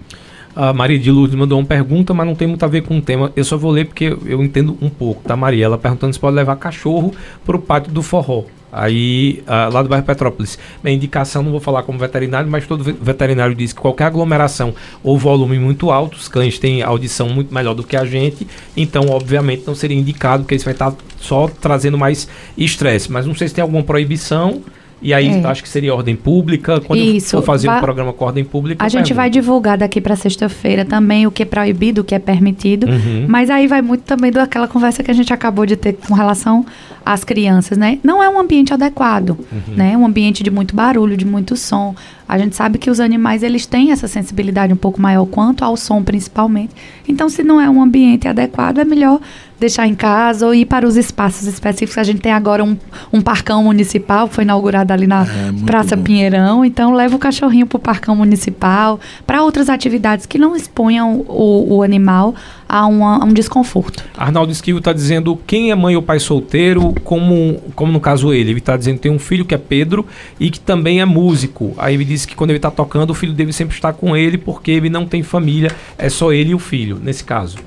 [0.56, 3.02] A Maria de Lourdes mandou uma pergunta, mas não tem muito a ver com o
[3.02, 3.32] tema.
[3.36, 5.66] Eu só vou ler porque eu entendo um pouco, tá, Maria?
[5.66, 7.14] Ela perguntando se pode levar cachorro
[7.46, 8.44] para o pátio do forró.
[8.72, 10.60] Aí, uh, lá do bairro Petrópolis.
[10.84, 15.18] Minha indicação, não vou falar como veterinário, mas todo veterinário diz que qualquer aglomeração ou
[15.18, 18.48] volume muito alto, os cães têm audição muito melhor do que a gente,
[18.78, 22.28] então, obviamente, não seria indicado, porque isso vai estar só trazendo mais
[22.58, 23.12] estresse.
[23.12, 24.62] Mas não sei se tem alguma proibição.
[25.02, 25.48] E aí, é.
[25.48, 26.82] acho que seria ordem pública.
[26.82, 27.38] Quando Isso.
[27.38, 28.84] for fazer um programa com ordem pública.
[28.84, 29.16] A gente pergunto.
[29.16, 32.88] vai divulgar daqui para sexta-feira também o que é proibido, o que é permitido.
[32.88, 33.26] Uhum.
[33.28, 36.66] Mas aí vai muito também daquela conversa que a gente acabou de ter com relação
[37.06, 38.00] às crianças, né?
[38.04, 39.76] Não é um ambiente adequado, uhum.
[39.76, 39.98] né?
[39.98, 41.96] Um ambiente de muito barulho, de muito som.
[42.28, 45.76] A gente sabe que os animais eles têm essa sensibilidade um pouco maior quanto ao
[45.76, 46.76] som principalmente.
[47.08, 49.20] Então, se não é um ambiente adequado, é melhor
[49.60, 51.98] deixar em casa ou ir para os espaços específicos.
[51.98, 52.78] A gente tem agora um,
[53.12, 56.04] um parcão municipal, foi inaugurado ali na é, Praça bom.
[56.04, 56.64] Pinheirão.
[56.64, 61.78] Então, leva o cachorrinho para o parcão municipal, para outras atividades que não exponham o,
[61.78, 62.34] o animal
[62.68, 64.04] a, uma, a, um desconforto.
[64.16, 68.52] Arnaldo Esquivo está dizendo quem é mãe ou pai solteiro, como, como no caso ele.
[68.52, 70.06] Ele está dizendo que tem um filho que é Pedro
[70.40, 71.74] e que também é músico.
[71.78, 74.38] Aí ele disse que quando ele está tocando, o filho deve sempre estar com ele
[74.38, 77.58] porque ele não tem família, é só ele e o filho, nesse caso.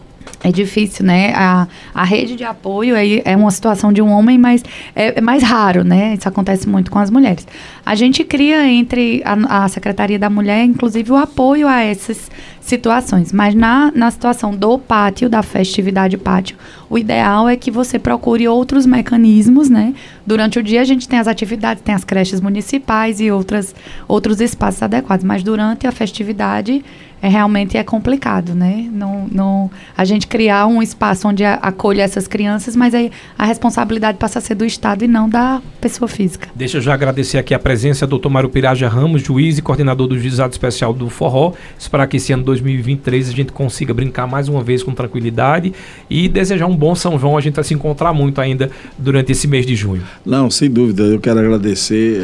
[0.44, 1.32] É difícil, né?
[1.36, 4.64] A, a rede de apoio é, é uma situação de um homem, mas
[4.94, 6.14] é, é, mais raro, né?
[6.18, 7.46] Isso acontece muito com as mulheres.
[7.86, 12.28] A gente cria entre a, a Secretaria da Mulher, inclusive, o apoio a essas
[12.60, 13.32] situações.
[13.32, 16.56] Mas na, na situação do pátio, da festividade pátio,
[16.90, 19.94] o ideal é que você procure outros mecanismos, né?
[20.26, 23.74] Durante o dia a gente tem as atividades, tem as creches municipais e outras,
[24.08, 25.24] outros espaços adequados.
[25.24, 26.84] Mas durante a festividade
[27.22, 28.90] é realmente é complicado, né?
[28.92, 34.18] Não, não, a gente criar um espaço onde acolha essas crianças, mas aí a responsabilidade
[34.18, 36.48] passa a ser do Estado e não da pessoa física.
[36.52, 38.28] Deixa eu já agradecer aqui a presença do Dr.
[38.28, 41.52] Mário Piraja Ramos, juiz e coordenador do Juizado Especial do Forró.
[41.78, 45.72] Esperar que esse ano 2023 a gente consiga brincar mais uma vez com tranquilidade
[46.10, 47.38] e desejar um bom São João.
[47.38, 48.68] A gente vai se encontrar muito ainda
[48.98, 50.02] durante esse mês de junho.
[50.26, 51.04] Não, sem dúvida.
[51.04, 52.20] Eu quero agradecer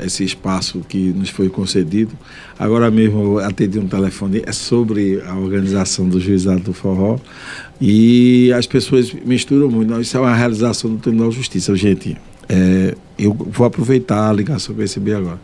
[0.00, 2.12] é, esse espaço que nos foi concedido.
[2.60, 7.18] Agora mesmo atendi um telefone, é sobre a organização do juizado do forró.
[7.80, 10.00] E as pessoas misturam muito.
[10.00, 11.74] Isso é uma realização do Tribunal de Justiça.
[11.74, 12.16] Gente,
[12.48, 15.40] é, eu vou aproveitar a ligação que eu recebi agora.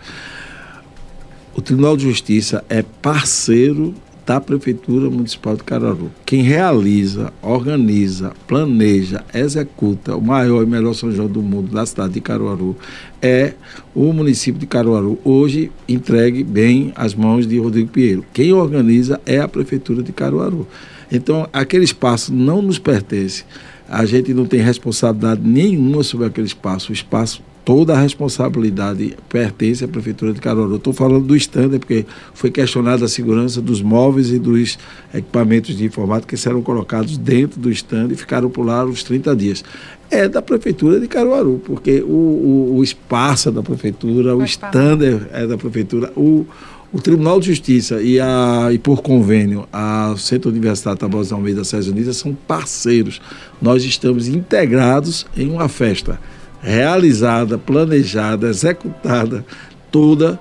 [1.55, 3.95] O Tribunal de Justiça é parceiro
[4.27, 6.11] da Prefeitura Municipal de Caruaru.
[6.27, 12.14] Quem realiza, organiza, planeja, executa o maior e melhor São João do mundo da cidade
[12.14, 12.77] de Caruaru
[13.22, 13.55] é
[13.95, 15.16] o município de Caruaru.
[15.24, 18.24] Hoje entregue bem às mãos de Rodrigo Pinheiro.
[18.33, 20.66] Quem organiza é a Prefeitura de Caruaru.
[21.11, 23.45] Então, aquele espaço não nos pertence.
[23.89, 26.91] A gente não tem responsabilidade nenhuma sobre aquele espaço.
[26.91, 30.77] O espaço toda a responsabilidade pertence à Prefeitura de Caruaru.
[30.77, 34.79] Estou falando do stand, porque foi questionada a segurança dos móveis e dos
[35.12, 39.35] equipamentos de informática que serão colocados dentro do stand e ficaram por lá os 30
[39.35, 39.64] dias.
[40.09, 45.01] É da Prefeitura de Caruaru, porque o, o, o espaço é da Prefeitura, o stand
[45.03, 46.47] é, é da Prefeitura, o,
[46.93, 51.91] o Tribunal de Justiça e, a, e por convênio, a Centro Universitário Tabosa Almeida César
[51.91, 53.21] Unidas são parceiros.
[53.61, 56.21] Nós estamos integrados em uma festa
[56.67, 59.45] realizada, planejada, executada,
[59.89, 60.39] toda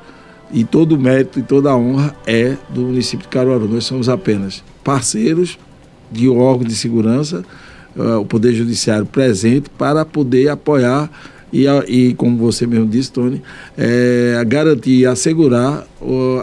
[0.52, 3.68] e todo o mérito e toda a honra é do município de Caruaru.
[3.68, 5.60] Nós somos apenas parceiros
[6.12, 7.44] de um órgão de segurança,
[7.96, 11.12] uh, o Poder Judiciário presente, para poder apoiar
[11.54, 13.42] e, e como você mesmo disse, Tony,
[13.78, 15.88] é, garantir e assegurar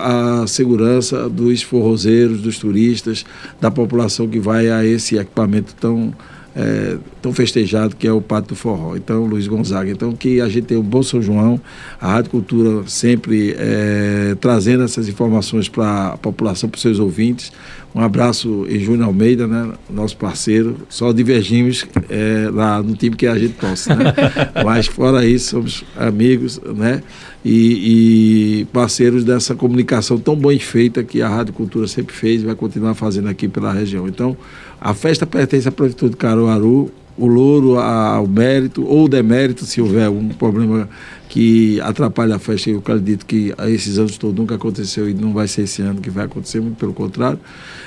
[0.00, 3.24] a segurança dos forrozeiros, dos turistas,
[3.60, 6.14] da população que vai a esse equipamento tão
[6.54, 8.96] é, tão festejado que é o Pátio do Forró.
[8.96, 9.90] Então, Luiz Gonzaga.
[9.90, 11.60] Então, que a gente tenha um bom São João,
[12.00, 17.52] a Rádio Cultura sempre é, trazendo essas informações para a população, para os seus ouvintes.
[17.94, 20.76] Um abraço em Júnior Almeida, né, nosso parceiro.
[20.88, 24.14] Só divergimos é, lá no time que a gente torce, né?
[24.64, 27.02] Mas fora isso, somos amigos, né?
[27.44, 32.46] E, e, parceiros dessa comunicação tão bem feita que a Rádio Cultura sempre fez e
[32.46, 34.06] vai continuar fazendo aqui pela região.
[34.06, 34.36] Então,
[34.84, 40.06] a festa pertence à Prefeitura de Caruaru, o louro ao mérito ou demérito, se houver
[40.06, 40.88] algum problema
[41.28, 42.68] que atrapalhe a festa.
[42.68, 46.10] Eu acredito que esses anos todos nunca aconteceu e não vai ser esse ano que
[46.10, 47.38] vai acontecer, muito pelo contrário.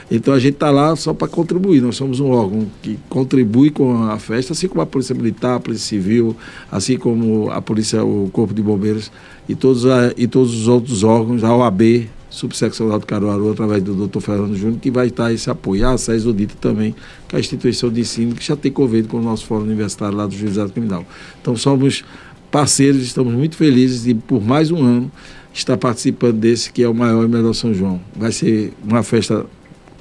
[0.10, 1.82] Então a gente está lá só para contribuir.
[1.82, 5.60] Nós somos um órgão que contribui com a festa, assim como a Polícia Militar, a
[5.60, 6.34] Polícia Civil,
[6.72, 9.12] assim como a Polícia, o Corpo de Bombeiros
[9.50, 14.08] e todos, a, e todos os outros órgãos, a OAB, subseccional do Caruaru, através do
[14.08, 14.20] Dr.
[14.20, 15.88] Fernando Júnior, que vai estar esse apoio.
[15.88, 16.94] A SES Odita também,
[17.28, 20.18] que é a instituição de ensino, que já tem convênio com o nosso fórum universitário
[20.18, 21.06] lá do Juizado Criminal.
[21.42, 22.04] Então somos
[22.52, 25.12] parceiros, estamos muito felizes de, por mais um ano,
[25.54, 28.02] estar participando desse, que é o maior e melhor São João.
[28.16, 29.46] Vai ser uma festa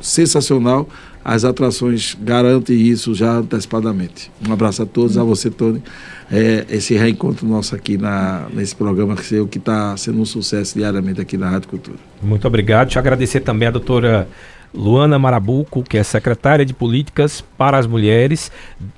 [0.01, 0.89] sensacional.
[1.24, 4.30] As atrações garantem isso já antecipadamente.
[4.46, 5.82] Um abraço a todos, a você, Tony
[6.30, 11.36] é, esse reencontro nosso aqui na, nesse programa que está sendo um sucesso diariamente aqui
[11.36, 11.98] na Rádio Cultura.
[12.22, 12.88] Muito obrigado.
[12.88, 14.28] Te agradecer também a doutora
[14.72, 18.50] Luana Marabuco, que é secretária de Políticas para as Mulheres.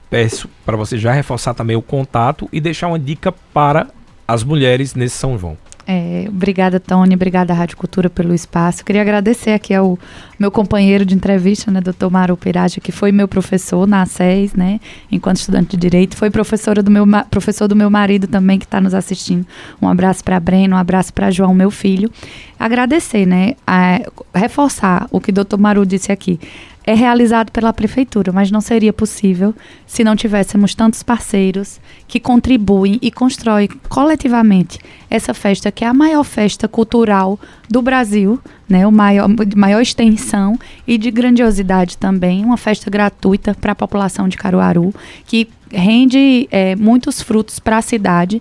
[0.08, 3.88] Peço para você já reforçar também o contato e deixar uma dica para
[4.26, 5.56] as mulheres nesse São João.
[5.88, 7.14] É, obrigada, Tony.
[7.14, 8.84] Obrigada, Rádio Cultura, pelo espaço.
[8.84, 9.96] Queria agradecer aqui ao
[10.36, 14.80] meu companheiro de entrevista, né, doutor Maru Piraja, que foi meu professor na SES, né,
[15.12, 16.16] enquanto estudante de Direito.
[16.16, 19.46] Foi professora do meu, professor do meu marido também, que está nos assistindo.
[19.80, 22.10] Um abraço para Breno, um abraço para João, meu filho.
[22.58, 24.00] Agradecer, né, a,
[24.34, 26.40] reforçar o que o doutor Maru disse aqui
[26.86, 29.52] é realizado pela prefeitura, mas não seria possível
[29.84, 34.78] se não tivéssemos tantos parceiros que contribuem e constroem coletivamente
[35.10, 39.80] essa festa, que é a maior festa cultural do Brasil, né, o maior, de maior
[39.80, 40.56] extensão
[40.86, 44.94] e de grandiosidade também, uma festa gratuita para a população de Caruaru,
[45.26, 48.40] que rende é, muitos frutos para a cidade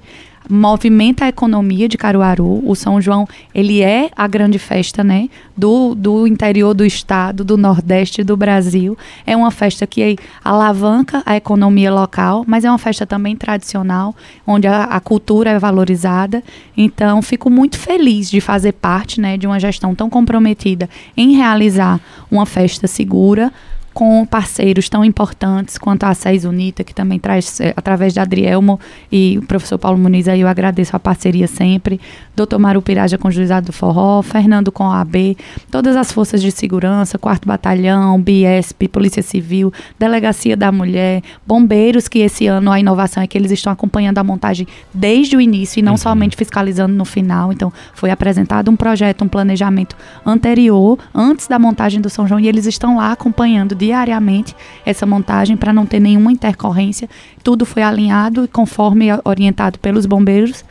[0.49, 2.61] movimenta a economia de Caruaru.
[2.67, 7.57] O São João, ele é a grande festa, né, do, do interior do estado, do
[7.57, 8.97] nordeste do Brasil.
[9.25, 14.15] É uma festa que alavanca a economia local, mas é uma festa também tradicional,
[14.45, 16.43] onde a, a cultura é valorizada.
[16.75, 21.99] Então, fico muito feliz de fazer parte, né, de uma gestão tão comprometida em realizar
[22.29, 23.51] uma festa segura,
[23.95, 28.77] com parceiros tão importantes quanto a SES Unita, que também traz, é, através de Adrielmo
[29.09, 32.01] e o professor Paulo Muniz, aí eu agradeço a parceria sempre,
[32.35, 35.37] doutor Maru Piraja com o Juizado do Forró, Fernando com a AB,
[35.71, 42.19] todas as forças de segurança, 4 Batalhão, Biesp, Polícia Civil, Delegacia da Mulher, bombeiros, que
[42.19, 45.81] esse ano a inovação é que eles estão acompanhando a montagem desde o início e
[45.81, 45.97] não uhum.
[45.97, 47.53] somente fiscalizando no final.
[47.53, 52.47] Então, foi apresentado um projeto, um planejamento anterior, antes da montagem do São João, e
[52.49, 54.55] eles estão lá acompanhando diariamente
[54.85, 57.07] essa montagem para não ter nenhuma intercorrência.
[57.43, 60.65] Tudo foi alinhado conforme orientado pelos bombeiros.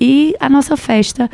[0.00, 1.28] E a nossa festa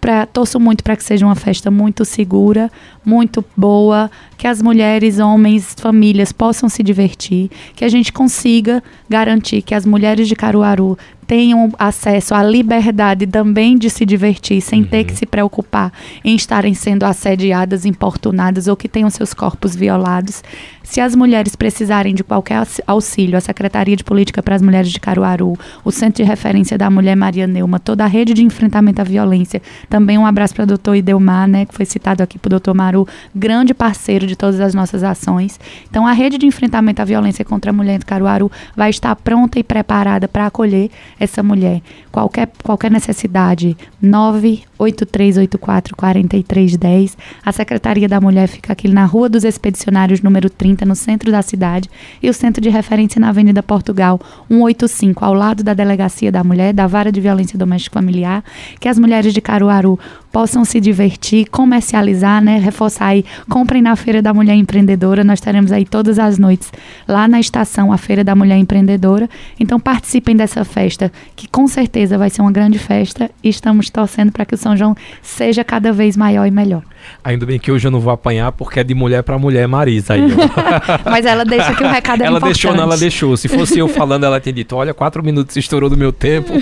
[0.00, 2.70] Pra, torço muito para que seja uma festa muito segura,
[3.02, 9.62] muito boa, que as mulheres, homens, famílias possam se divertir, que a gente consiga garantir
[9.62, 14.88] que as mulheres de Caruaru tenham acesso à liberdade também de se divertir, sem uhum.
[14.88, 15.92] ter que se preocupar
[16.24, 20.42] em estarem sendo assediadas, importunadas ou que tenham seus corpos violados.
[20.84, 25.00] Se as mulheres precisarem de qualquer auxílio, a Secretaria de Política para as Mulheres de
[25.00, 29.04] Caruaru, o Centro de Referência da Mulher Maria Neuma, toda a rede de enfrentamento à
[29.04, 32.50] violência, também um abraço para o doutor Idelmar, né, que foi citado aqui para o
[32.50, 35.58] doutor Maru, grande parceiro de todas as nossas ações.
[35.88, 39.58] Então, a rede de enfrentamento à violência contra a mulher de Caruaru vai estar pronta
[39.58, 41.82] e preparada para acolher essa mulher.
[42.10, 47.16] Qualquer, qualquer necessidade, 98384 4310.
[47.44, 51.42] A Secretaria da Mulher fica aqui na Rua dos Expedicionários, número 30, no centro da
[51.42, 51.90] cidade.
[52.22, 56.72] E o centro de referência na Avenida Portugal, 185, ao lado da Delegacia da Mulher,
[56.72, 58.44] da Vara de Violência Doméstica Familiar.
[58.80, 59.98] Que as mulheres de Caruaru
[60.34, 62.58] possam se divertir, comercializar, né?
[62.58, 65.22] Reforçar aí, comprem na Feira da Mulher Empreendedora.
[65.22, 66.72] Nós teremos aí todas as noites
[67.06, 69.30] lá na estação a Feira da Mulher Empreendedora.
[69.60, 74.32] Então participem dessa festa, que com certeza vai ser uma grande festa e estamos torcendo
[74.32, 76.82] para que o São João seja cada vez maior e melhor.
[77.22, 80.14] Ainda bem que hoje eu não vou apanhar porque é de mulher para mulher, Marisa.
[80.14, 80.22] Aí,
[81.04, 82.54] Mas ela deixa que o recado é ela importante.
[82.54, 83.36] deixou, não, ela deixou.
[83.36, 86.52] Se fosse eu falando, ela teria dito: olha, quatro minutos estourou do meu tempo,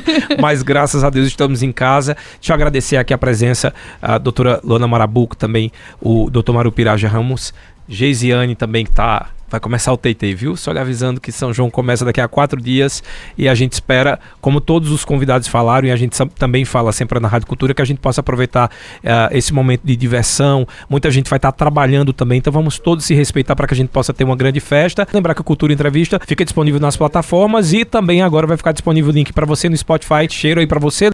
[0.40, 2.16] mas graças a Deus estamos em casa.
[2.38, 3.61] Deixa eu agradecer aqui a presença
[4.00, 7.52] a doutora Lona Marabuco, também o doutor Marupiraja Ramos,
[7.88, 10.56] Geisiane também que está vai começar o TT, viu?
[10.56, 13.02] Só lhe avisando que São João começa daqui a quatro dias
[13.36, 17.20] e a gente espera, como todos os convidados falaram, e a gente também fala sempre
[17.20, 18.70] na Rádio Cultura, que a gente possa aproveitar
[19.04, 20.66] uh, esse momento de diversão.
[20.88, 23.90] Muita gente vai estar trabalhando também, então vamos todos se respeitar para que a gente
[23.90, 25.06] possa ter uma grande festa.
[25.12, 29.10] Lembrar que a Cultura Entrevista fica disponível nas plataformas e também agora vai ficar disponível
[29.10, 30.26] o link para você no Spotify.
[30.30, 31.10] Cheiro aí para você.